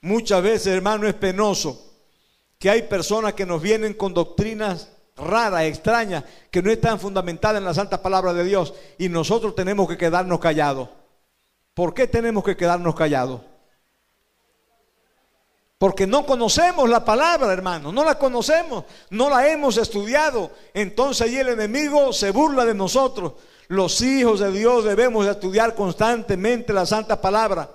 Muchas 0.00 0.42
veces, 0.42 0.68
hermano, 0.68 1.06
es 1.06 1.12
penoso 1.12 1.92
que 2.58 2.70
hay 2.70 2.84
personas 2.84 3.34
que 3.34 3.44
nos 3.44 3.60
vienen 3.60 3.92
con 3.92 4.14
doctrinas 4.14 4.88
raras, 5.18 5.64
extrañas, 5.64 6.24
que 6.50 6.62
no 6.62 6.70
están 6.70 6.98
fundamentadas 6.98 7.58
en 7.58 7.66
la 7.66 7.74
santa 7.74 8.00
palabra 8.00 8.32
de 8.32 8.44
Dios 8.44 8.72
y 8.96 9.10
nosotros 9.10 9.54
tenemos 9.54 9.86
que 9.86 9.98
quedarnos 9.98 10.40
callados. 10.40 10.88
¿Por 11.74 11.94
qué 11.94 12.06
tenemos 12.06 12.44
que 12.44 12.56
quedarnos 12.56 12.94
callados? 12.94 13.40
Porque 15.78 16.06
no 16.06 16.26
conocemos 16.26 16.90
la 16.90 17.02
palabra, 17.04 17.52
hermano, 17.52 17.90
no 17.90 18.04
la 18.04 18.18
conocemos, 18.18 18.84
no 19.08 19.30
la 19.30 19.48
hemos 19.48 19.78
estudiado. 19.78 20.50
Entonces 20.74 21.26
ahí 21.26 21.36
el 21.38 21.48
enemigo 21.48 22.12
se 22.12 22.32
burla 22.32 22.66
de 22.66 22.74
nosotros. 22.74 23.32
Los 23.68 24.02
hijos 24.02 24.40
de 24.40 24.52
Dios 24.52 24.84
debemos 24.84 25.26
estudiar 25.26 25.74
constantemente 25.74 26.74
la 26.74 26.84
santa 26.84 27.18
palabra. 27.18 27.70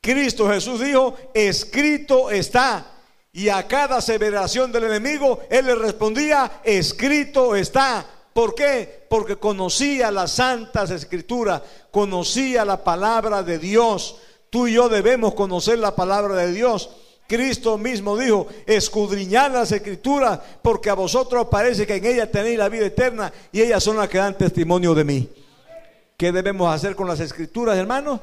Cristo 0.00 0.48
Jesús 0.48 0.80
dijo, 0.80 1.16
escrito 1.32 2.28
está. 2.28 2.86
Y 3.30 3.50
a 3.50 3.68
cada 3.68 3.98
aseveración 3.98 4.72
del 4.72 4.84
enemigo, 4.84 5.40
él 5.50 5.66
le 5.66 5.76
respondía, 5.76 6.60
escrito 6.64 7.54
está. 7.54 8.04
¿Por 8.38 8.54
qué? 8.54 9.02
Porque 9.10 9.34
conocía 9.34 10.12
las 10.12 10.30
santas 10.30 10.92
escrituras, 10.92 11.60
conocía 11.90 12.64
la 12.64 12.84
palabra 12.84 13.42
de 13.42 13.58
Dios. 13.58 14.18
Tú 14.48 14.68
y 14.68 14.74
yo 14.74 14.88
debemos 14.88 15.34
conocer 15.34 15.80
la 15.80 15.96
palabra 15.96 16.36
de 16.36 16.52
Dios. 16.52 16.88
Cristo 17.26 17.76
mismo 17.78 18.16
dijo, 18.16 18.46
escudriñad 18.64 19.50
las 19.50 19.72
escrituras, 19.72 20.38
porque 20.62 20.88
a 20.88 20.94
vosotros 20.94 21.48
parece 21.50 21.84
que 21.84 21.96
en 21.96 22.06
ellas 22.06 22.30
tenéis 22.30 22.58
la 22.58 22.68
vida 22.68 22.86
eterna 22.86 23.32
y 23.50 23.60
ellas 23.60 23.82
son 23.82 23.96
las 23.96 24.08
que 24.08 24.18
dan 24.18 24.38
testimonio 24.38 24.94
de 24.94 25.02
mí. 25.02 25.28
¿Qué 26.16 26.30
debemos 26.30 26.72
hacer 26.72 26.94
con 26.94 27.08
las 27.08 27.18
escrituras, 27.18 27.76
hermanos? 27.76 28.20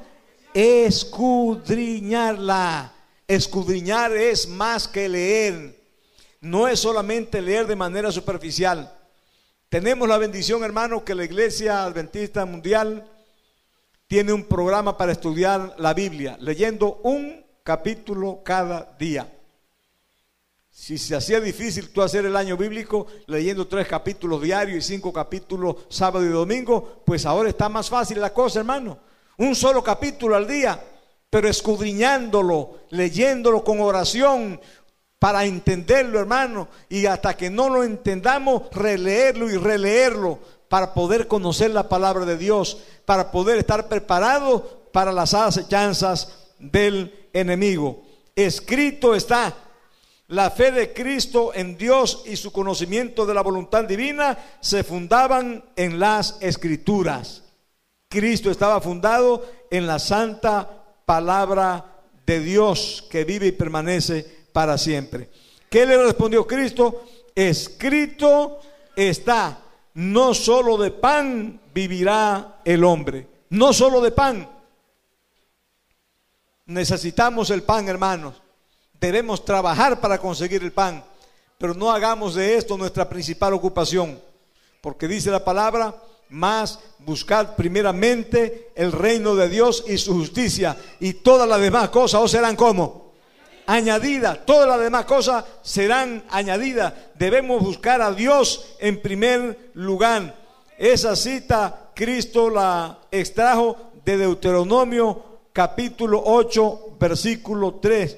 Escudriñarla. 0.54 2.94
Escudriñar 3.28 4.16
es 4.16 4.48
más 4.48 4.88
que 4.88 5.10
leer. 5.10 5.78
No 6.40 6.70
es 6.70 6.80
solamente 6.80 7.42
leer 7.42 7.68
de 7.68 7.76
manera 7.76 8.14
superficial. 8.14 8.96
Tenemos 9.76 10.08
la 10.08 10.18
bendición, 10.18 10.64
hermano, 10.64 11.04
que 11.04 11.14
la 11.14 11.26
Iglesia 11.26 11.84
Adventista 11.84 12.46
Mundial 12.46 13.12
tiene 14.08 14.32
un 14.32 14.46
programa 14.46 14.98
para 14.98 15.12
estudiar 15.12 15.76
la 15.78 15.94
Biblia, 15.94 16.38
leyendo 16.40 17.02
un 17.04 17.46
capítulo 17.62 18.40
cada 18.42 18.96
día. 18.98 19.30
Si 20.70 20.98
se 20.98 21.14
hacía 21.14 21.42
difícil 21.42 21.90
tú 21.90 22.02
hacer 22.02 22.26
el 22.26 22.38
año 22.38 22.56
bíblico 22.56 23.08
leyendo 23.28 23.68
tres 23.68 23.86
capítulos 23.86 24.42
diarios 24.42 24.78
y 24.78 24.94
cinco 24.94 25.12
capítulos 25.12 25.76
sábado 25.90 26.26
y 26.26 26.30
domingo, 26.30 27.04
pues 27.06 27.26
ahora 27.26 27.50
está 27.50 27.68
más 27.68 27.90
fácil 27.90 28.22
la 28.22 28.34
cosa, 28.34 28.60
hermano. 28.60 28.98
Un 29.40 29.56
solo 29.56 29.84
capítulo 29.84 30.38
al 30.38 30.48
día, 30.48 30.82
pero 31.30 31.50
escudriñándolo, 31.50 32.78
leyéndolo 32.92 33.62
con 33.62 33.82
oración 33.82 34.58
para 35.20 35.46
entenderlo, 35.46 36.20
hermano, 36.20 36.68
y 36.90 37.06
hasta 37.06 37.36
que 37.36 37.50
no 37.50 37.70
lo 37.70 37.84
entendamos, 37.84 38.64
releerlo 38.72 39.50
y 39.50 39.58
releerlo 39.58 40.40
para 40.70 40.94
poder 40.94 41.28
conocer 41.28 41.72
la 41.72 41.88
palabra 41.88 42.26
de 42.26 42.38
Dios, 42.38 42.80
para 43.06 43.32
poder 43.32 43.58
estar 43.58 43.88
preparado 43.88 44.90
para 44.92 45.12
las 45.12 45.34
acechanzas 45.34 46.48
del 46.60 47.28
enemigo. 47.34 48.04
Escrito 48.36 49.16
está, 49.16 49.54
la 50.28 50.50
fe 50.50 50.72
de 50.72 50.92
Cristo 50.92 51.52
en 51.54 51.78
Dios 51.78 52.24
y 52.26 52.36
su 52.36 52.52
conocimiento 52.52 53.26
de 53.26 53.34
la 53.34 53.42
voluntad 53.42 53.84
divina 53.84 54.38
se 54.60 54.84
fundaban 54.84 55.64
en 55.76 56.00
las 56.00 56.38
escrituras. 56.42 57.44
Cristo 58.10 58.50
estaba 58.50 58.82
fundado 58.82 59.46
en 59.70 59.86
la 59.86 60.00
santa 60.00 60.84
palabra 61.06 61.86
de 62.26 62.40
Dios 62.40 63.06
que 63.10 63.24
vive 63.24 63.48
y 63.48 63.52
permanece 63.52 64.45
para 64.56 64.78
siempre. 64.78 65.30
¿Qué 65.70 65.86
le 65.86 66.02
respondió 66.02 66.48
Cristo? 66.48 67.04
Escrito 67.36 68.62
está 68.96 69.60
no 69.96 70.34
solo 70.34 70.78
de 70.78 70.92
pan 70.92 71.60
vivirá 71.74 72.62
el 72.64 72.86
hombre, 72.86 73.28
no 73.50 73.74
solo 73.74 74.00
de 74.00 74.12
pan. 74.12 74.50
Necesitamos 76.68 77.50
el 77.50 77.64
pan, 77.64 77.90
hermanos. 77.90 78.42
Debemos 78.98 79.44
trabajar 79.44 80.00
para 80.00 80.20
conseguir 80.20 80.64
el 80.64 80.72
pan, 80.72 81.04
pero 81.58 81.74
no 81.74 81.92
hagamos 81.92 82.34
de 82.36 82.56
esto 82.56 82.78
nuestra 82.78 83.10
principal 83.10 83.54
ocupación, 83.54 84.18
porque 84.80 85.06
dice 85.06 85.32
la 85.32 85.44
palabra, 85.44 86.02
más 86.30 86.80
buscad 87.00 87.58
primeramente 87.58 88.72
el 88.74 88.94
reino 88.94 89.36
de 89.36 89.50
Dios 89.50 89.84
y 89.86 89.98
su 89.98 90.14
justicia, 90.14 90.78
y 91.02 91.16
todas 91.16 91.46
las 91.46 91.60
demás 91.60 91.90
cosas 91.90 92.22
os 92.22 92.32
serán 92.32 92.56
como 92.56 93.05
añadida. 93.68 94.36
Todas 94.46 94.68
las 94.68 94.80
demás 94.80 95.06
cosas 95.06 95.44
serán 95.62 96.24
añadidas. 96.30 96.94
Debemos 97.16 97.62
buscar 97.64 98.02
a 98.02 98.12
Dios 98.12 98.76
en 98.80 99.02
primer 99.02 99.72
lugar. 99.74 100.36
Esa 100.78 101.16
cita 101.16 101.92
Cristo 101.94 102.50
la 102.50 103.00
extrajo 103.12 103.78
de 104.04 104.18
Deuteronomio 104.18 105.24
capítulo 105.54 106.22
8, 106.26 106.98
versículo 107.00 107.76
3. 107.76 108.18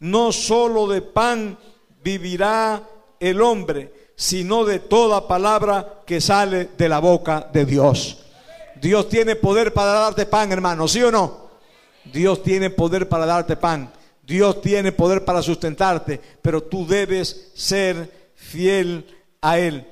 No 0.00 0.32
solo 0.32 0.88
de 0.88 1.02
pan 1.02 1.58
vivirá 2.02 2.82
el 3.20 3.42
hombre, 3.42 4.10
sino 4.16 4.64
de 4.64 4.78
toda 4.78 5.28
palabra 5.28 6.02
que 6.06 6.20
sale 6.20 6.70
de 6.76 6.88
la 6.88 6.98
boca 6.98 7.48
de 7.52 7.66
Dios. 7.66 8.24
Dios 8.80 9.08
tiene 9.08 9.36
poder 9.36 9.74
para 9.74 9.92
darte 9.92 10.24
pan, 10.26 10.50
hermano, 10.52 10.88
¿sí 10.88 11.02
o 11.02 11.10
no? 11.10 11.48
Dios 12.12 12.42
tiene 12.42 12.70
poder 12.70 13.08
para 13.08 13.26
darte 13.26 13.56
pan. 13.56 13.92
Dios 14.28 14.60
tiene 14.60 14.92
poder 14.92 15.24
para 15.24 15.40
sustentarte, 15.40 16.20
pero 16.42 16.62
tú 16.62 16.86
debes 16.86 17.50
ser 17.54 18.30
fiel 18.34 19.06
a 19.40 19.58
Él. 19.58 19.86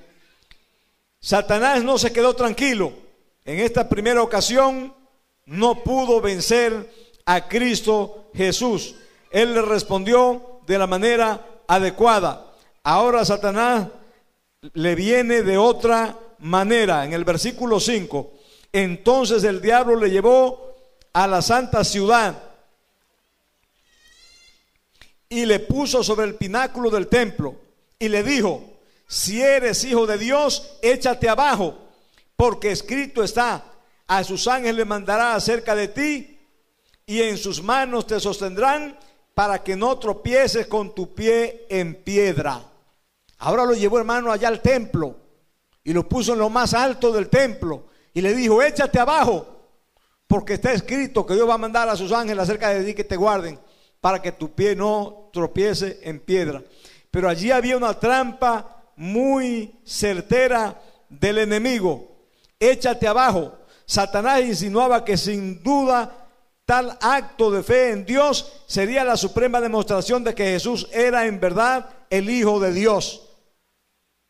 Satanás 1.19 1.83
no 1.83 1.97
se 1.97 2.13
quedó 2.13 2.35
tranquilo. 2.35 2.93
En 3.47 3.61
esta 3.61 3.89
primera 3.89 4.23
ocasión 4.23 4.93
no 5.47 5.83
pudo 5.83 6.21
vencer 6.21 6.93
a 7.25 7.49
Cristo 7.49 8.31
Jesús. 8.35 8.97
Él 9.31 9.55
le 9.55 9.63
respondió 9.63 10.61
de 10.67 10.79
la 10.79 10.87
manera 10.87 11.63
adecuada. 11.67 12.53
Ahora 12.83 13.25
Satanás 13.25 13.89
le 14.75 14.95
viene 14.95 15.45
de 15.45 15.57
otra 15.57 16.15
manera. 16.41 17.07
En 17.07 17.15
el 17.15 17.25
versículo 17.25 17.81
5, 17.81 18.33
entonces 18.71 19.45
el 19.45 19.63
diablo 19.63 19.97
le 19.97 20.11
llevó 20.11 20.77
a 21.15 21.27
la 21.27 21.41
santa 21.41 21.83
ciudad 21.85 22.46
y 25.29 25.47
le 25.47 25.61
puso 25.61 26.03
sobre 26.03 26.27
el 26.27 26.37
pináculo 26.37 26.91
del 26.91 27.09
templo 27.09 27.57
y 27.99 28.09
le 28.09 28.23
dijo, 28.23 28.63
si 29.09 29.43
eres 29.43 29.85
hijo 29.85 30.07
de 30.07 30.19
Dios, 30.19 30.79
échate 30.83 31.29
abajo, 31.29 31.79
porque 32.37 32.71
escrito 32.71 33.23
está, 33.23 33.65
a 34.07 34.25
sus 34.25 34.47
ángeles 34.47 34.77
le 34.77 34.85
mandará 34.85 35.35
acerca 35.35 35.75
de 35.75 35.89
ti 35.89 36.39
y 37.07 37.23
en 37.23 37.39
sus 37.39 37.63
manos 37.63 38.07
te 38.07 38.21
sostendrán 38.21 38.99
para 39.35 39.63
que 39.63 39.77
no 39.77 39.99
tropieces 39.99 40.67
con 40.67 40.95
tu 40.95 41.15
pie 41.15 41.67
en 41.69 42.03
piedra. 42.03 42.63
Ahora 43.39 43.65
lo 43.65 43.75
llevó 43.75 43.99
hermano 43.99 44.33
allá 44.33 44.49
al 44.49 44.63
templo 44.63 45.17
y 45.85 45.93
lo 45.93 46.09
puso 46.09 46.33
en 46.33 46.39
lo 46.39 46.49
más 46.49 46.75
alto 46.75 47.13
del 47.13 47.29
templo 47.29 47.87
y 48.15 48.21
le 48.21 48.35
dijo, 48.35 48.63
échate 48.63 48.99
abajo, 48.99 49.47
porque 50.27 50.55
está 50.55 50.73
escrito 50.73 51.27
que 51.27 51.35
Dios 51.35 51.49
va 51.49 51.55
a 51.55 51.59
mandar 51.59 51.89
a 51.89 51.97
sus 51.97 52.13
ángeles 52.13 52.43
acerca 52.43 52.71
de 52.71 52.85
ti 52.85 52.95
que 52.95 53.05
te 53.05 53.17
guarden 53.17 53.59
para 54.07 54.23
que 54.23 54.31
tu 54.31 54.55
pie 54.55 54.77
no 54.77 55.31
tropiece 55.33 55.99
en 56.05 56.21
piedra. 56.21 56.63
Pero 57.11 57.29
allí 57.29 57.51
había 57.51 57.77
una 57.77 57.99
trampa 57.99 58.85
muy 58.95 59.81
certera 59.85 60.81
del 61.09 61.39
enemigo. 61.39 62.29
Échate 62.61 63.09
abajo. 63.09 63.59
Satanás 63.85 64.43
insinuaba 64.43 65.05
que 65.05 65.17
sin 65.17 65.61
duda 65.61 66.29
tal 66.65 66.97
acto 67.01 67.51
de 67.51 67.65
fe 67.65 67.91
en 67.91 68.07
Dios 68.07 68.63
sería 68.69 69.03
la 69.03 69.17
suprema 69.17 69.61
demostración 69.61 70.23
de 70.23 70.37
que 70.37 70.53
Jesús 70.53 70.89
era 70.93 71.27
en 71.27 71.41
verdad 71.41 71.91
el 72.09 72.31
Hijo 72.31 72.61
de 72.61 72.73
Dios. 72.73 73.29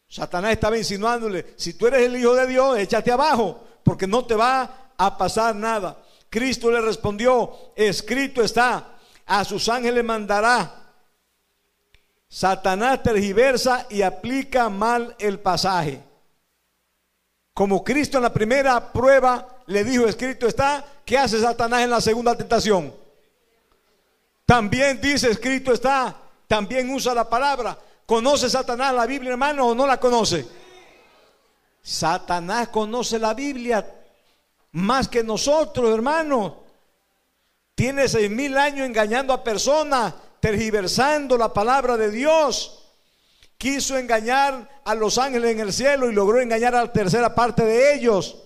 Satanás 0.09 0.53
estaba 0.53 0.79
insinuándole, 0.79 1.53
si 1.57 1.75
tú 1.75 1.87
eres 1.87 2.01
el 2.01 2.17
Hijo 2.17 2.35
de 2.35 2.47
Dios, 2.47 2.79
échate 2.79 3.13
abajo, 3.13 3.63
porque 3.83 4.07
no 4.07 4.25
te 4.25 4.37
va 4.37 4.93
a 4.97 5.19
pasar 5.19 5.55
nada. 5.55 6.03
Cristo 6.31 6.71
le 6.71 6.81
respondió, 6.81 7.53
escrito 7.77 8.43
está, 8.43 8.96
a 9.27 9.45
sus 9.45 9.69
ángeles 9.69 10.05
mandará. 10.05 10.83
Satanás 12.29 13.03
tergiversa 13.03 13.87
y 13.91 14.03
aplica 14.03 14.69
mal 14.69 15.15
el 15.19 15.39
pasaje. 15.41 16.03
Como 17.53 17.83
Cristo 17.83 18.19
en 18.19 18.25
la 18.25 18.33
primera 18.33 18.93
prueba 18.93 19.63
le 19.67 19.85
dijo, 19.85 20.07
escrito 20.07 20.47
está, 20.47 20.85
¿qué 21.05 21.19
hace 21.19 21.41
Satanás 21.41 21.83
en 21.83 21.91
la 21.91 22.01
segunda 22.01 22.37
tentación? 22.37 22.95
También 24.45 25.01
dice, 25.01 25.31
escrito 25.31 25.73
está, 25.73 26.17
también 26.47 26.91
usa 26.91 27.15
la 27.15 27.29
palabra. 27.29 27.79
¿Conoce 28.05 28.49
Satanás 28.49 28.95
la 28.95 29.07
Biblia, 29.07 29.33
hermano, 29.33 29.67
o 29.69 29.75
no 29.75 29.87
la 29.87 29.99
conoce? 29.99 30.47
Satanás 31.83 32.69
conoce 32.69 33.19
la 33.19 33.35
Biblia 33.35 33.85
más 34.73 35.09
que 35.09 35.25
nosotros, 35.25 35.93
hermano. 35.93 36.66
Tiene 37.77 38.09
seis 38.09 38.31
mil 38.31 38.57
años 38.57 38.87
engañando 38.87 39.35
a 39.35 39.45
personas, 39.45 40.15
tergiversando 40.41 41.37
la 41.37 41.53
palabra 41.53 41.99
de 41.99 42.11
Dios. 42.11 42.91
Quiso 43.59 43.99
engañar 43.99 44.81
a 44.83 44.95
los 44.95 45.19
ángeles 45.19 45.53
en 45.53 45.61
el 45.61 45.75
cielo 45.75 46.11
y 46.11 46.15
logró 46.15 46.41
engañar 46.41 46.75
a 46.75 46.85
la 46.85 46.93
tercera 46.93 47.35
parte 47.35 47.67
de 47.67 47.95
ellos. 47.95 48.43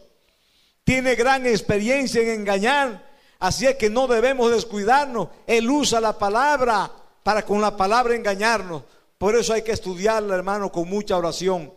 Tiene 0.82 1.14
gran 1.14 1.46
experiencia 1.46 2.20
en 2.20 2.40
engañar. 2.40 3.08
Así 3.38 3.68
es 3.68 3.76
que 3.76 3.88
no 3.88 4.08
debemos 4.08 4.50
descuidarnos. 4.50 5.28
Él 5.46 5.70
usa 5.70 6.00
la 6.00 6.18
palabra 6.18 6.90
para 7.22 7.44
con 7.44 7.60
la 7.60 7.76
palabra 7.76 8.16
engañarnos. 8.16 8.82
Por 9.16 9.36
eso 9.36 9.52
hay 9.52 9.62
que 9.62 9.70
estudiarla, 9.70 10.34
hermano, 10.34 10.72
con 10.72 10.88
mucha 10.88 11.16
oración. 11.16 11.72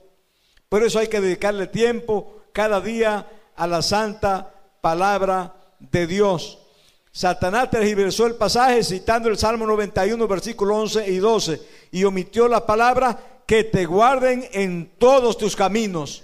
Por 0.70 0.82
eso 0.82 0.98
hay 0.98 1.08
que 1.08 1.22
dedicarle 1.22 1.68
tiempo 1.68 2.42
cada 2.52 2.82
día 2.82 3.28
a 3.56 3.68
la 3.68 3.84
santa 3.84 4.56
palabra 4.82 5.54
de 5.80 6.08
Dios. 6.08 6.62
Satanás 7.15 7.69
tergiversó 7.69 8.26
el 8.26 8.34
pasaje 8.34 8.84
citando 8.84 9.30
el 9.30 9.38
Salmo 9.38 9.67
91, 9.67 10.28
versículo 10.28 10.78
11 10.78 11.12
y 11.12 11.17
12, 11.17 11.62
y 11.91 12.04
omitió 12.06 12.47
la 12.47 12.65
palabra 12.65 13.43
que 13.45 13.63
te 13.63 13.86
guarden 13.86 14.49
en 14.52 14.93
todos 14.97 15.38
tus 15.38 15.56
caminos. 15.56 16.23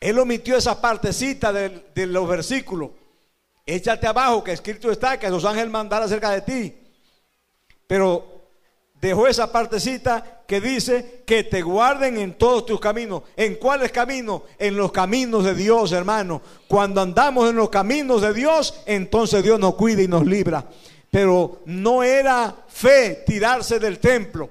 Él 0.00 0.18
omitió 0.18 0.56
esa 0.56 0.80
partecita 0.80 1.52
de, 1.52 1.84
de 1.94 2.06
los 2.06 2.26
versículos. 2.26 2.92
Échate 3.66 4.06
abajo, 4.06 4.42
que 4.42 4.52
escrito 4.52 4.90
está, 4.90 5.18
que 5.18 5.28
los 5.28 5.44
ángeles 5.44 5.70
mandarán 5.70 6.08
cerca 6.08 6.30
de 6.30 6.40
ti. 6.40 6.74
Pero 7.86 8.37
dejó 9.00 9.26
esa 9.26 9.52
partecita 9.52 10.42
que 10.46 10.60
dice 10.60 11.22
que 11.26 11.44
te 11.44 11.62
guarden 11.62 12.18
en 12.18 12.34
todos 12.34 12.66
tus 12.66 12.80
caminos. 12.80 13.22
¿En 13.36 13.56
cuáles 13.56 13.92
caminos? 13.92 14.42
En 14.58 14.76
los 14.76 14.90
caminos 14.92 15.44
de 15.44 15.54
Dios, 15.54 15.92
hermano. 15.92 16.40
Cuando 16.66 17.00
andamos 17.00 17.50
en 17.50 17.56
los 17.56 17.68
caminos 17.68 18.22
de 18.22 18.32
Dios, 18.32 18.80
entonces 18.86 19.42
Dios 19.42 19.60
nos 19.60 19.74
cuida 19.74 20.02
y 20.02 20.08
nos 20.08 20.26
libra. 20.26 20.64
Pero 21.10 21.60
no 21.66 22.02
era 22.02 22.54
fe 22.68 23.24
tirarse 23.26 23.78
del 23.78 23.98
templo. 23.98 24.50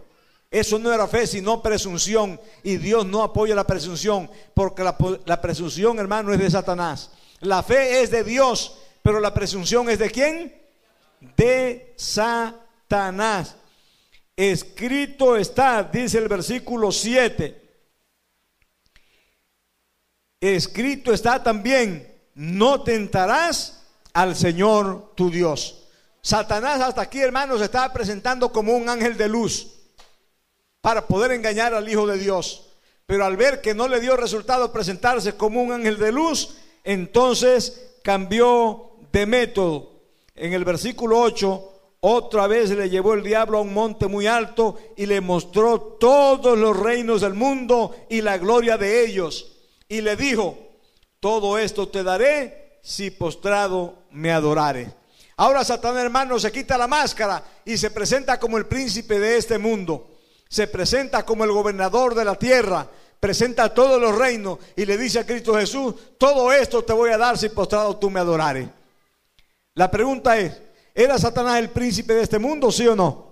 Eso 0.50 0.80
no 0.80 0.94
era 0.94 1.08
fe, 1.08 1.28
sino 1.28 1.62
presunción. 1.62 2.40
Y 2.64 2.78
Dios 2.78 3.06
no 3.06 3.24
apoya 3.24 3.54
la 3.54 3.68
presunción, 3.68 4.30
porque 4.54 4.84
la, 4.84 4.96
la 5.26 5.42
presunción, 5.42 6.00
hermano, 6.00 6.32
es 6.32 6.40
de 6.40 6.50
Satanás. 6.50 7.12
La 7.42 7.64
fe 7.64 8.02
es 8.02 8.12
de 8.12 8.24
Dios, 8.24 8.78
pero 9.02 9.20
la 9.20 9.34
presunción 9.34 9.90
es 9.90 10.00
de 10.00 10.10
quién? 10.10 10.56
De 11.36 11.94
Satanás. 11.98 13.56
Escrito 14.38 15.36
está, 15.36 15.82
dice 15.82 16.20
el 16.20 16.28
versículo 16.28 16.92
7. 16.92 17.60
Escrito 20.40 21.12
está 21.12 21.42
también, 21.42 22.08
no 22.36 22.84
tentarás 22.84 23.84
al 24.14 24.36
Señor 24.36 25.14
tu 25.16 25.32
Dios. 25.32 25.88
Satanás 26.22 26.82
hasta 26.82 27.02
aquí, 27.02 27.20
hermanos, 27.20 27.62
estaba 27.62 27.92
presentando 27.92 28.52
como 28.52 28.74
un 28.74 28.88
ángel 28.88 29.18
de 29.18 29.28
luz 29.28 29.74
para 30.82 31.08
poder 31.08 31.32
engañar 31.32 31.74
al 31.74 31.90
Hijo 31.90 32.06
de 32.06 32.20
Dios. 32.20 32.70
Pero 33.08 33.26
al 33.26 33.38
ver 33.38 33.60
que 33.60 33.74
no 33.74 33.88
le 33.88 34.00
dio 34.00 34.16
resultado 34.16 34.72
presentarse 34.72 35.36
como 35.36 35.64
un 35.64 35.72
ángel 35.72 35.98
de 35.98 36.12
luz, 36.12 36.58
entonces 36.84 37.96
cambió 38.04 38.92
de 39.12 39.26
método. 39.26 39.94
En 40.36 40.54
el 40.54 40.64
versículo 40.64 41.20
8 41.22 41.77
otra 42.00 42.48
vez 42.48 42.70
le 42.70 42.90
llevó 42.90 43.16
el 43.16 43.24
diablo 43.24 43.58
a 43.58 43.62
un 43.62 43.74
monte 43.74 44.08
muy 44.08 44.28
alto 44.28 44.78
y 44.96 45.08
le 45.08 45.20
mostró 45.20 45.80
todos 46.00 46.58
los 46.58 46.78
reinos 46.78 47.22
del 47.22 47.34
mundo 47.34 47.96
y 48.10 48.22
la 48.22 48.38
gloria 48.38 48.78
de 48.78 49.04
ellos. 49.06 49.54
Y 49.90 50.02
le 50.02 50.16
dijo, 50.16 50.58
todo 51.20 51.58
esto 51.58 51.88
te 51.88 52.04
daré 52.04 52.80
si 52.84 53.10
postrado 53.10 54.04
me 54.12 54.32
adorare. 54.32 54.94
Ahora 55.38 55.64
Satanás 55.64 56.04
hermano 56.04 56.40
se 56.40 56.52
quita 56.52 56.78
la 56.78 56.88
máscara 56.88 57.44
y 57.66 57.78
se 57.78 57.92
presenta 57.92 58.40
como 58.40 58.58
el 58.58 58.68
príncipe 58.68 59.20
de 59.20 59.38
este 59.38 59.58
mundo. 59.58 60.18
Se 60.50 60.68
presenta 60.68 61.26
como 61.26 61.44
el 61.44 61.52
gobernador 61.52 62.14
de 62.14 62.26
la 62.26 62.36
tierra. 62.36 62.88
Presenta 63.20 63.74
todos 63.74 64.00
los 64.00 64.16
reinos 64.16 64.60
y 64.76 64.86
le 64.86 64.98
dice 64.98 65.20
a 65.20 65.26
Cristo 65.26 65.56
Jesús, 65.56 65.96
todo 66.20 66.52
esto 66.52 66.84
te 66.84 66.94
voy 66.94 67.10
a 67.10 67.18
dar 67.18 67.38
si 67.38 67.50
postrado 67.50 67.98
tú 67.98 68.12
me 68.12 68.20
adorares. 68.20 68.70
La 69.74 69.90
pregunta 69.90 70.38
es, 70.38 70.54
¿Era 70.98 71.20
Satanás 71.20 71.60
el 71.60 71.70
príncipe 71.70 72.16
de 72.16 72.24
este 72.24 72.40
mundo, 72.40 72.72
sí 72.72 72.88
o 72.88 72.96
no? 72.96 73.28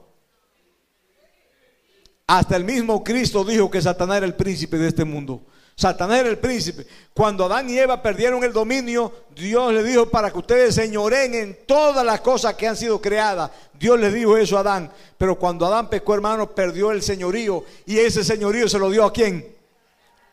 Hasta 2.27 2.57
el 2.57 2.63
mismo 2.63 3.03
Cristo 3.03 3.43
dijo 3.43 3.71
que 3.71 3.81
Satanás 3.81 4.17
era 4.17 4.27
el 4.27 4.35
príncipe 4.35 4.77
de 4.77 4.89
este 4.89 5.03
mundo. 5.03 5.41
Satanás 5.75 6.19
era 6.19 6.29
el 6.29 6.37
príncipe. 6.37 6.85
Cuando 7.11 7.45
Adán 7.45 7.67
y 7.67 7.79
Eva 7.79 8.03
perdieron 8.03 8.43
el 8.43 8.53
dominio, 8.53 9.11
Dios 9.35 9.73
le 9.73 9.81
dijo 9.81 10.07
para 10.11 10.29
que 10.29 10.37
ustedes 10.37 10.75
señoren 10.75 11.33
en 11.33 11.57
todas 11.65 12.05
las 12.05 12.21
cosas 12.21 12.53
que 12.53 12.67
han 12.67 12.77
sido 12.77 13.01
creadas. 13.01 13.49
Dios 13.73 13.99
le 13.99 14.11
dijo 14.11 14.37
eso 14.37 14.57
a 14.57 14.59
Adán. 14.59 14.91
Pero 15.17 15.39
cuando 15.39 15.65
Adán 15.65 15.89
pecó, 15.89 16.13
hermano, 16.13 16.51
perdió 16.51 16.91
el 16.91 17.01
señorío. 17.01 17.63
Y 17.87 17.97
ese 17.97 18.23
señorío 18.23 18.69
se 18.69 18.77
lo 18.77 18.91
dio 18.91 19.05
a 19.05 19.11
quién? 19.11 19.43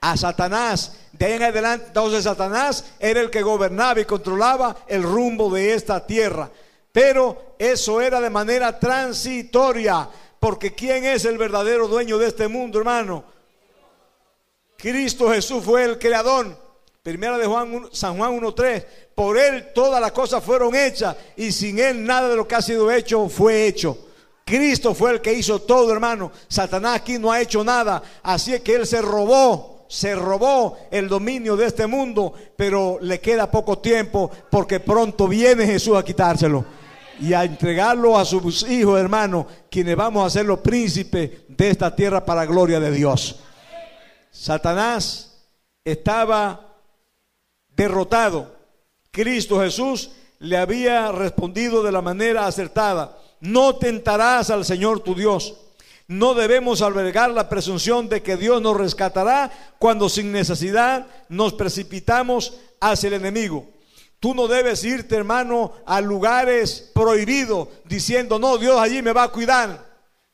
A 0.03 0.19
Satanás. 0.19 0.99
De 1.13 1.25
ahí 1.25 1.33
en 1.33 1.45
adelante, 1.45 1.87
entonces 1.87 2.25
Satanás 2.25 2.85
era 3.01 3.23
el 3.23 3.31
que 3.31 3.41
gobernaba 3.41 3.99
y 4.01 4.05
controlaba 4.05 4.77
el 4.87 5.03
rumbo 5.03 5.49
de 5.49 5.73
esta 5.73 6.07
tierra. 6.07 6.51
Pero 6.93 7.55
eso 7.59 8.03
era 8.03 8.21
de 8.21 8.29
manera 8.29 8.79
transitoria, 8.79 10.09
porque 10.39 10.75
¿quién 10.75 11.05
es 11.05 11.25
el 11.25 11.39
verdadero 11.39 11.89
dueño 11.89 12.19
de 12.19 12.29
este 12.29 12.49
mundo, 12.49 12.79
hermano? 12.79 13.25
Cristo 14.77 15.31
Jesús 15.31 15.65
fue 15.65 15.85
el 15.85 15.99
creador. 15.99 16.61
Primera 17.03 17.39
de 17.39 17.47
Juan, 17.47 17.89
San 17.93 18.17
Juan 18.17 18.39
1.3. 18.39 18.85
Por 19.15 19.39
él 19.39 19.73
todas 19.75 20.01
las 20.01 20.13
cosas 20.13 20.45
fueron 20.45 20.75
hechas 20.75 21.17
y 21.37 21.51
sin 21.51 21.79
él 21.79 22.05
nada 22.05 22.29
de 22.29 22.37
lo 22.37 22.47
que 22.47 22.57
ha 22.57 22.63
sido 22.63 22.91
hecho 22.91 23.29
fue 23.29 23.67
hecho. 23.67 23.97
Cristo 24.45 24.95
fue 24.95 25.13
el 25.13 25.21
que 25.21 25.33
hizo 25.33 25.63
todo, 25.63 25.93
hermano. 25.93 26.31
Satanás 26.47 26.97
aquí 26.97 27.19
no 27.19 27.33
ha 27.33 27.41
hecho 27.41 27.65
nada. 27.65 28.03
Así 28.23 28.53
es 28.55 28.61
que 28.61 28.75
él 28.75 28.87
se 28.87 29.01
robó, 29.01 29.87
se 29.89 30.15
robó 30.15 30.77
el 30.91 31.09
dominio 31.09 31.57
de 31.57 31.67
este 31.67 31.87
mundo, 31.87 32.35
pero 32.57 32.99
le 33.01 33.21
queda 33.21 33.51
poco 33.51 33.79
tiempo 33.79 34.31
porque 34.51 34.81
pronto 34.81 35.27
viene 35.27 35.65
Jesús 35.65 35.97
a 35.97 36.05
quitárselo 36.05 36.82
y 37.21 37.33
a 37.35 37.45
entregarlo 37.45 38.19
a 38.19 38.25
sus 38.25 38.69
hijos, 38.69 38.99
hermanos, 38.99 39.47
quienes 39.71 39.97
vamos 39.97 40.27
a 40.27 40.31
ser 40.31 40.47
los 40.47 40.61
príncipes 40.61 41.31
de 41.49 41.71
esta 41.71 41.95
tierra 41.95 42.25
para 42.25 42.47
gloria 42.47 42.81
de 42.81 42.91
Dios. 42.91 43.41
Satanás 44.31 45.45
estaba 45.85 46.79
derrotado. 47.69 48.57
Cristo 49.11 49.61
Jesús 49.61 50.11
le 50.39 50.57
había 50.57 51.13
respondido 51.13 51.83
de 51.83 51.93
la 51.93 52.03
manera 52.03 52.47
acertada. 52.47 53.19
No 53.41 53.77
tentarás 53.77 54.51
al 54.51 54.65
Señor 54.65 55.01
tu 55.01 55.15
Dios. 55.15 55.55
No 56.09 56.35
debemos 56.35 56.83
albergar 56.83 57.31
la 57.31 57.49
presunción 57.49 58.09
de 58.09 58.23
que 58.23 58.37
Dios 58.37 58.61
nos 58.61 58.77
rescatará 58.77 59.51
cuando 59.79 60.09
sin 60.09 60.33
necesidad 60.33 61.07
nos 61.29 61.55
precipitamos 61.55 62.55
hacia 62.81 63.09
el 63.09 63.15
enemigo. 63.15 63.67
Tú 64.23 64.37
no 64.37 64.47
debes 64.47 64.85
irte, 64.85 65.17
hermano, 65.17 65.73
a 65.85 66.01
lugares 66.01 66.93
prohibidos 66.95 67.67
diciendo, 67.85 68.39
no, 68.39 68.57
Dios 68.57 68.79
allí 68.79 69.03
me 69.03 69.13
va 69.13 69.25
a 69.25 69.33
cuidar. 69.33 69.85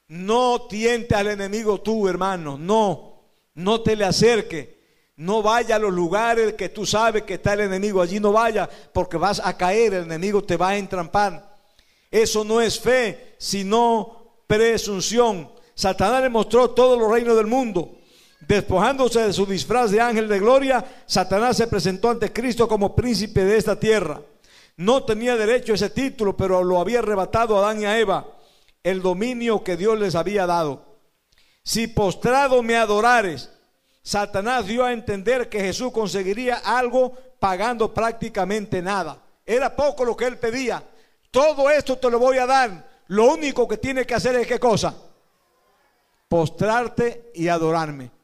No 0.09 0.67
tiente 0.69 1.15
al 1.15 1.29
enemigo 1.29 1.81
tú, 1.81 2.07
hermano. 2.07 2.59
No, 2.59 3.23
no 3.55 3.81
te 3.81 3.97
le 3.97 4.05
acerque. 4.05 4.79
No 5.17 5.41
vaya 5.41 5.77
a 5.77 5.79
los 5.79 5.91
lugares 5.91 6.53
que 6.53 6.69
tú 6.69 6.85
sabes 6.85 7.23
que 7.23 7.35
está 7.35 7.55
el 7.55 7.61
enemigo. 7.61 8.03
Allí 8.03 8.21
no 8.21 8.31
vaya 8.31 8.69
porque 8.93 9.17
vas 9.17 9.41
a 9.43 9.57
caer, 9.57 9.95
el 9.95 10.05
enemigo 10.05 10.45
te 10.45 10.59
va 10.59 10.69
a 10.69 10.77
entrampar. 10.77 11.57
Eso 12.11 12.45
no 12.45 12.61
es 12.61 12.79
fe, 12.79 13.37
sino 13.39 14.43
presunción. 14.47 15.51
Satanás 15.75 16.21
le 16.21 16.29
mostró 16.29 16.73
todos 16.73 16.99
los 16.99 17.11
reinos 17.11 17.39
del 17.39 17.47
mundo. 17.47 17.98
Despojándose 18.41 19.21
de 19.21 19.33
su 19.33 19.47
disfraz 19.47 19.91
de 19.91 20.01
ángel 20.01 20.29
de 20.29 20.39
gloria, 20.39 20.85
Satanás 21.07 21.57
se 21.57 21.67
presentó 21.67 22.11
ante 22.11 22.33
Cristo 22.33 22.69
como 22.69 22.95
príncipe 22.95 23.45
de 23.45 23.57
esta 23.57 23.79
tierra. 23.79 24.21
No 24.77 25.03
tenía 25.05 25.37
derecho 25.37 25.73
a 25.73 25.75
ese 25.75 25.91
título, 25.91 26.37
pero 26.37 26.63
lo 26.63 26.81
había 26.81 27.01
arrebatado 27.01 27.57
a 27.57 27.61
Adán 27.61 27.83
y 27.83 27.85
a 27.85 27.99
Eva, 27.99 28.27
el 28.85 29.03
dominio 29.03 29.65
que 29.65 29.77
Dios 29.77 29.99
les 29.99 30.15
había 30.15 30.47
dado. 30.47 30.85
Si 31.65 31.89
postrado 31.89 32.63
me 32.63 32.77
adorares, 32.77 33.51
Satanás 34.03 34.67
dio 34.67 34.85
a 34.85 34.93
entender 34.93 35.49
que 35.49 35.61
Jesús 35.61 35.93
conseguiría 35.93 36.57
algo 36.65 37.13
pagando 37.41 37.93
prácticamente 37.93 38.81
nada. 38.81 39.21
Era 39.45 39.75
poco 39.75 40.05
lo 40.05 40.17
que 40.17 40.27
él 40.27 40.39
pedía. 40.39 40.83
Todo 41.31 41.69
esto 41.69 41.99
te 41.99 42.09
lo 42.09 42.19
voy 42.19 42.39
a 42.39 42.47
dar. 42.47 42.89
Lo 43.09 43.33
único 43.33 43.67
que 43.67 43.79
tiene 43.79 44.07
que 44.07 44.15
hacer 44.15 44.37
es 44.37 44.47
qué 44.47 44.59
cosa? 44.59 44.95
Postrarte 46.29 47.33
y 47.35 47.49
adorarme. 47.49 48.18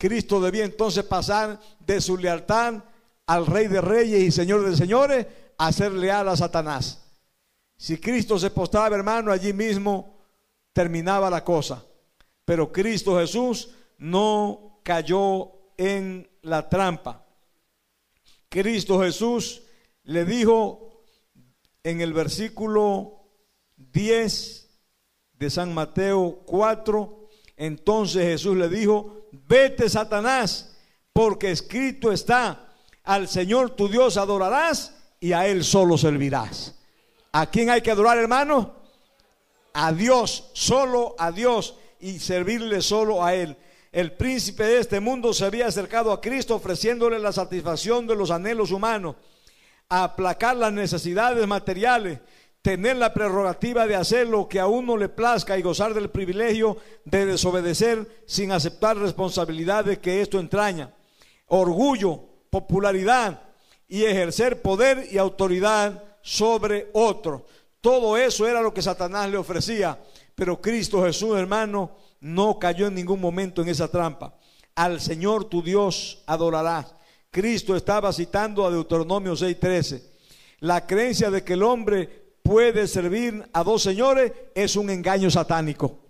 Cristo 0.00 0.40
debía 0.40 0.64
entonces 0.64 1.04
pasar 1.04 1.60
de 1.78 2.00
su 2.00 2.16
lealtad 2.16 2.82
al 3.26 3.44
Rey 3.44 3.68
de 3.68 3.82
Reyes 3.82 4.22
y 4.22 4.30
Señor 4.30 4.64
de 4.64 4.74
Señores 4.74 5.26
a 5.58 5.70
ser 5.72 5.92
leal 5.92 6.26
a 6.30 6.38
Satanás. 6.38 7.04
Si 7.76 7.98
Cristo 7.98 8.38
se 8.38 8.48
postraba, 8.48 8.96
hermano, 8.96 9.30
allí 9.30 9.52
mismo 9.52 10.16
terminaba 10.72 11.28
la 11.28 11.44
cosa. 11.44 11.84
Pero 12.46 12.72
Cristo 12.72 13.18
Jesús 13.18 13.72
no 13.98 14.80
cayó 14.82 15.52
en 15.76 16.26
la 16.40 16.66
trampa. 16.66 17.26
Cristo 18.48 19.02
Jesús 19.02 19.64
le 20.04 20.24
dijo 20.24 21.02
en 21.84 22.00
el 22.00 22.14
versículo 22.14 23.20
10 23.76 24.66
de 25.34 25.50
San 25.50 25.74
Mateo 25.74 26.40
4, 26.46 27.28
entonces 27.58 28.24
Jesús 28.24 28.56
le 28.56 28.70
dijo, 28.70 29.19
vete 29.32 29.88
Satanás, 29.88 30.76
porque 31.12 31.50
escrito 31.50 32.12
está, 32.12 32.68
al 33.04 33.28
Señor 33.28 33.70
tu 33.70 33.88
Dios 33.88 34.16
adorarás 34.16 34.94
y 35.18 35.32
a 35.32 35.46
Él 35.46 35.64
solo 35.64 35.98
servirás. 35.98 36.74
¿A 37.32 37.46
quién 37.46 37.70
hay 37.70 37.82
que 37.82 37.90
adorar, 37.90 38.18
hermano? 38.18 38.74
A 39.72 39.92
Dios, 39.92 40.50
solo 40.52 41.14
a 41.18 41.30
Dios 41.30 41.76
y 42.00 42.18
servirle 42.18 42.80
solo 42.82 43.24
a 43.24 43.34
Él. 43.34 43.56
El 43.92 44.12
príncipe 44.12 44.64
de 44.64 44.78
este 44.78 45.00
mundo 45.00 45.32
se 45.34 45.44
había 45.44 45.66
acercado 45.66 46.12
a 46.12 46.20
Cristo 46.20 46.54
ofreciéndole 46.54 47.18
la 47.18 47.32
satisfacción 47.32 48.06
de 48.06 48.14
los 48.14 48.30
anhelos 48.30 48.70
humanos, 48.70 49.16
aplacar 49.88 50.56
las 50.56 50.72
necesidades 50.72 51.46
materiales, 51.46 52.20
tener 52.62 52.96
la 52.96 53.14
prerrogativa 53.14 53.86
de 53.86 53.96
hacer 53.96 54.26
lo 54.26 54.48
que 54.48 54.60
a 54.60 54.66
uno 54.66 54.96
le 54.96 55.08
plazca 55.08 55.58
y 55.58 55.62
gozar 55.62 55.94
del 55.94 56.10
privilegio 56.10 56.76
de 57.04 57.26
desobedecer 57.26 58.22
sin 58.26 58.52
aceptar 58.52 58.98
responsabilidades 58.98 59.98
que 59.98 60.20
esto 60.20 60.38
entraña, 60.38 60.94
orgullo, 61.46 62.20
popularidad 62.50 63.42
y 63.88 64.04
ejercer 64.04 64.60
poder 64.60 65.08
y 65.10 65.18
autoridad 65.18 66.04
sobre 66.22 66.90
otro. 66.92 67.46
Todo 67.80 68.16
eso 68.16 68.46
era 68.46 68.60
lo 68.60 68.74
que 68.74 68.82
Satanás 68.82 69.30
le 69.30 69.38
ofrecía, 69.38 69.98
pero 70.34 70.60
Cristo 70.60 71.02
Jesús, 71.02 71.38
hermano, 71.38 71.96
no 72.20 72.58
cayó 72.58 72.88
en 72.88 72.94
ningún 72.94 73.20
momento 73.20 73.62
en 73.62 73.68
esa 73.68 73.88
trampa. 73.88 74.34
Al 74.74 75.00
Señor 75.00 75.46
tu 75.46 75.62
Dios 75.62 76.22
adorarás. 76.26 76.94
Cristo 77.30 77.74
estaba 77.74 78.12
citando 78.12 78.66
a 78.66 78.70
Deuteronomio 78.70 79.34
6:13. 79.34 80.02
La 80.60 80.86
creencia 80.86 81.30
de 81.30 81.42
que 81.42 81.54
el 81.54 81.62
hombre 81.62 82.19
puede 82.50 82.88
servir 82.88 83.48
a 83.52 83.62
dos 83.62 83.80
señores 83.80 84.32
es 84.56 84.74
un 84.74 84.90
engaño 84.90 85.30
satánico. 85.30 86.00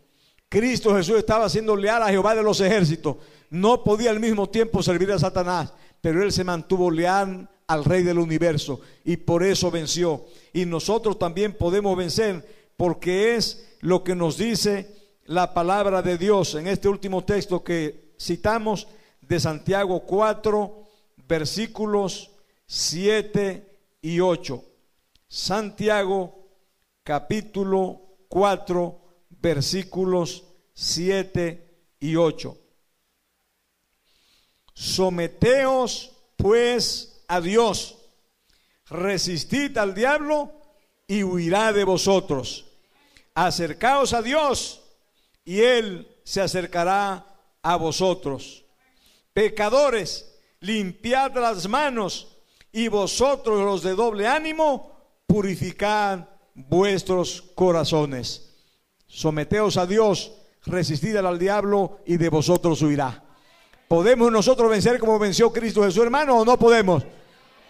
Cristo 0.48 0.96
Jesús 0.96 1.18
estaba 1.18 1.46
siendo 1.50 1.76
leal 1.76 2.02
a 2.02 2.08
Jehová 2.08 2.34
de 2.34 2.42
los 2.42 2.62
ejércitos. 2.62 3.16
No 3.50 3.84
podía 3.84 4.08
al 4.08 4.20
mismo 4.20 4.48
tiempo 4.48 4.82
servir 4.82 5.12
a 5.12 5.18
Satanás, 5.18 5.74
pero 6.00 6.22
él 6.22 6.32
se 6.32 6.42
mantuvo 6.42 6.90
leal 6.90 7.46
al 7.66 7.84
Rey 7.84 8.04
del 8.04 8.18
universo 8.18 8.80
y 9.04 9.18
por 9.18 9.44
eso 9.44 9.70
venció. 9.70 10.24
Y 10.54 10.64
nosotros 10.64 11.18
también 11.18 11.52
podemos 11.52 11.94
vencer 11.94 12.72
porque 12.74 13.36
es 13.36 13.76
lo 13.80 14.02
que 14.02 14.14
nos 14.14 14.38
dice 14.38 14.96
la 15.26 15.52
palabra 15.52 16.00
de 16.00 16.16
Dios 16.16 16.54
en 16.54 16.68
este 16.68 16.88
último 16.88 17.22
texto 17.22 17.62
que 17.62 18.14
citamos 18.18 18.88
de 19.20 19.38
Santiago 19.38 20.00
4, 20.06 20.84
versículos 21.28 22.30
7 22.64 23.62
y 24.00 24.20
8. 24.20 24.69
Santiago 25.32 26.44
capítulo 27.04 28.00
4, 28.26 29.00
versículos 29.28 30.42
7 30.74 31.84
y 32.00 32.16
8. 32.16 32.58
Someteos 34.74 36.10
pues 36.36 37.22
a 37.28 37.40
Dios, 37.40 37.96
resistid 38.86 39.78
al 39.78 39.94
diablo 39.94 40.52
y 41.06 41.22
huirá 41.22 41.72
de 41.72 41.84
vosotros. 41.84 42.66
Acercaos 43.32 44.12
a 44.14 44.22
Dios 44.22 44.82
y 45.44 45.60
Él 45.60 46.08
se 46.24 46.40
acercará 46.40 47.24
a 47.62 47.76
vosotros. 47.76 48.64
Pecadores, 49.32 50.40
limpiad 50.58 51.36
las 51.36 51.68
manos 51.68 52.36
y 52.72 52.88
vosotros 52.88 53.60
los 53.60 53.84
de 53.84 53.94
doble 53.94 54.26
ánimo, 54.26 54.89
purificad 55.30 56.26
vuestros 56.54 57.40
corazones. 57.54 58.50
Someteos 59.06 59.76
a 59.76 59.86
Dios, 59.86 60.32
resistid 60.66 61.14
al 61.16 61.38
diablo 61.38 61.98
y 62.04 62.16
de 62.16 62.28
vosotros 62.28 62.82
huirá. 62.82 63.22
¿Podemos 63.86 64.32
nosotros 64.32 64.68
vencer 64.68 64.98
como 64.98 65.20
venció 65.20 65.52
Cristo 65.52 65.84
Jesús, 65.84 66.02
hermano, 66.02 66.36
o 66.36 66.44
no 66.44 66.58
podemos? 66.58 67.04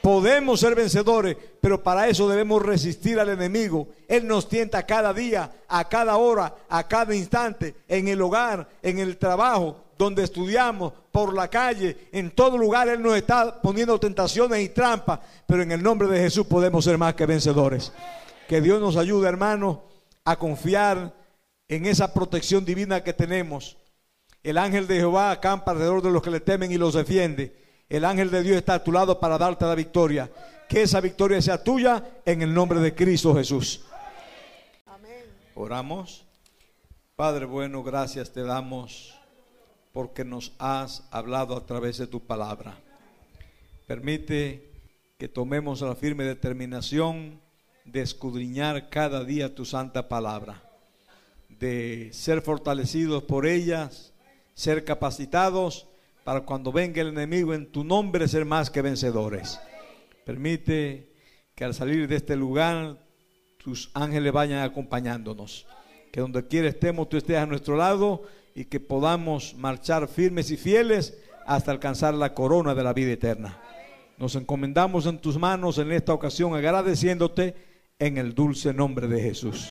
Podemos 0.00 0.58
ser 0.60 0.74
vencedores, 0.74 1.36
pero 1.60 1.82
para 1.82 2.08
eso 2.08 2.26
debemos 2.30 2.62
resistir 2.62 3.20
al 3.20 3.28
enemigo. 3.28 3.88
Él 4.08 4.26
nos 4.26 4.48
tienta 4.48 4.86
cada 4.86 5.12
día, 5.12 5.52
a 5.68 5.86
cada 5.86 6.16
hora, 6.16 6.54
a 6.66 6.88
cada 6.88 7.14
instante, 7.14 7.74
en 7.88 8.08
el 8.08 8.22
hogar, 8.22 8.70
en 8.80 8.98
el 8.98 9.18
trabajo, 9.18 9.84
donde 10.00 10.22
estudiamos, 10.22 10.94
por 11.12 11.34
la 11.34 11.48
calle, 11.48 12.08
en 12.10 12.30
todo 12.30 12.56
lugar 12.56 12.88
Él 12.88 13.02
nos 13.02 13.14
está 13.16 13.60
poniendo 13.60 14.00
tentaciones 14.00 14.58
y 14.64 14.70
trampas, 14.70 15.20
pero 15.46 15.62
en 15.62 15.72
el 15.72 15.82
nombre 15.82 16.08
de 16.08 16.18
Jesús 16.20 16.46
podemos 16.46 16.86
ser 16.86 16.96
más 16.96 17.12
que 17.12 17.26
vencedores. 17.26 17.92
Que 18.48 18.62
Dios 18.62 18.80
nos 18.80 18.96
ayude, 18.96 19.28
hermanos, 19.28 19.80
a 20.24 20.38
confiar 20.38 21.12
en 21.68 21.84
esa 21.84 22.14
protección 22.14 22.64
divina 22.64 23.04
que 23.04 23.12
tenemos. 23.12 23.76
El 24.42 24.56
ángel 24.56 24.86
de 24.86 24.96
Jehová 24.96 25.32
acampa 25.32 25.72
alrededor 25.72 26.00
de 26.00 26.10
los 26.10 26.22
que 26.22 26.30
le 26.30 26.40
temen 26.40 26.72
y 26.72 26.78
los 26.78 26.94
defiende. 26.94 27.54
El 27.90 28.06
ángel 28.06 28.30
de 28.30 28.42
Dios 28.42 28.56
está 28.56 28.76
a 28.76 28.82
tu 28.82 28.92
lado 28.92 29.20
para 29.20 29.36
darte 29.36 29.66
la 29.66 29.74
victoria. 29.74 30.30
Que 30.66 30.80
esa 30.80 31.02
victoria 31.02 31.42
sea 31.42 31.62
tuya 31.62 32.02
en 32.24 32.40
el 32.40 32.54
nombre 32.54 32.80
de 32.80 32.94
Cristo 32.94 33.34
Jesús. 33.34 33.84
Amén. 34.86 35.26
Oramos. 35.54 36.24
Padre 37.16 37.44
bueno, 37.44 37.82
gracias 37.82 38.32
te 38.32 38.42
damos 38.42 39.19
porque 39.92 40.24
nos 40.24 40.52
has 40.58 41.06
hablado 41.10 41.56
a 41.56 41.66
través 41.66 41.98
de 41.98 42.06
tu 42.06 42.20
palabra. 42.20 42.78
Permite 43.86 44.70
que 45.18 45.28
tomemos 45.28 45.80
la 45.80 45.94
firme 45.94 46.24
determinación 46.24 47.40
de 47.84 48.02
escudriñar 48.02 48.88
cada 48.88 49.24
día 49.24 49.54
tu 49.54 49.64
santa 49.64 50.08
palabra, 50.08 50.62
de 51.48 52.10
ser 52.12 52.40
fortalecidos 52.40 53.24
por 53.24 53.46
ellas, 53.46 54.12
ser 54.54 54.84
capacitados 54.84 55.88
para 56.24 56.42
cuando 56.42 56.70
venga 56.70 57.00
el 57.00 57.08
enemigo 57.08 57.54
en 57.54 57.70
tu 57.70 57.82
nombre 57.82 58.28
ser 58.28 58.44
más 58.44 58.70
que 58.70 58.82
vencedores. 58.82 59.58
Permite 60.24 61.12
que 61.54 61.64
al 61.64 61.74
salir 61.74 62.06
de 62.06 62.16
este 62.16 62.36
lugar 62.36 62.98
tus 63.58 63.90
ángeles 63.94 64.32
vayan 64.32 64.60
acompañándonos. 64.60 65.66
Que 66.12 66.20
donde 66.20 66.46
quiera 66.46 66.68
estemos, 66.68 67.08
tú 67.08 67.16
estés 67.16 67.36
a 67.36 67.46
nuestro 67.46 67.76
lado 67.76 68.22
y 68.54 68.64
que 68.66 68.80
podamos 68.80 69.54
marchar 69.56 70.08
firmes 70.08 70.50
y 70.50 70.56
fieles 70.56 71.18
hasta 71.46 71.70
alcanzar 71.70 72.14
la 72.14 72.34
corona 72.34 72.74
de 72.74 72.84
la 72.84 72.92
vida 72.92 73.12
eterna. 73.12 73.60
Nos 74.18 74.36
encomendamos 74.36 75.06
en 75.06 75.18
tus 75.18 75.38
manos 75.38 75.78
en 75.78 75.92
esta 75.92 76.12
ocasión 76.12 76.54
agradeciéndote 76.54 77.54
en 77.98 78.18
el 78.18 78.34
dulce 78.34 78.74
nombre 78.74 79.08
de 79.08 79.20
Jesús. 79.20 79.70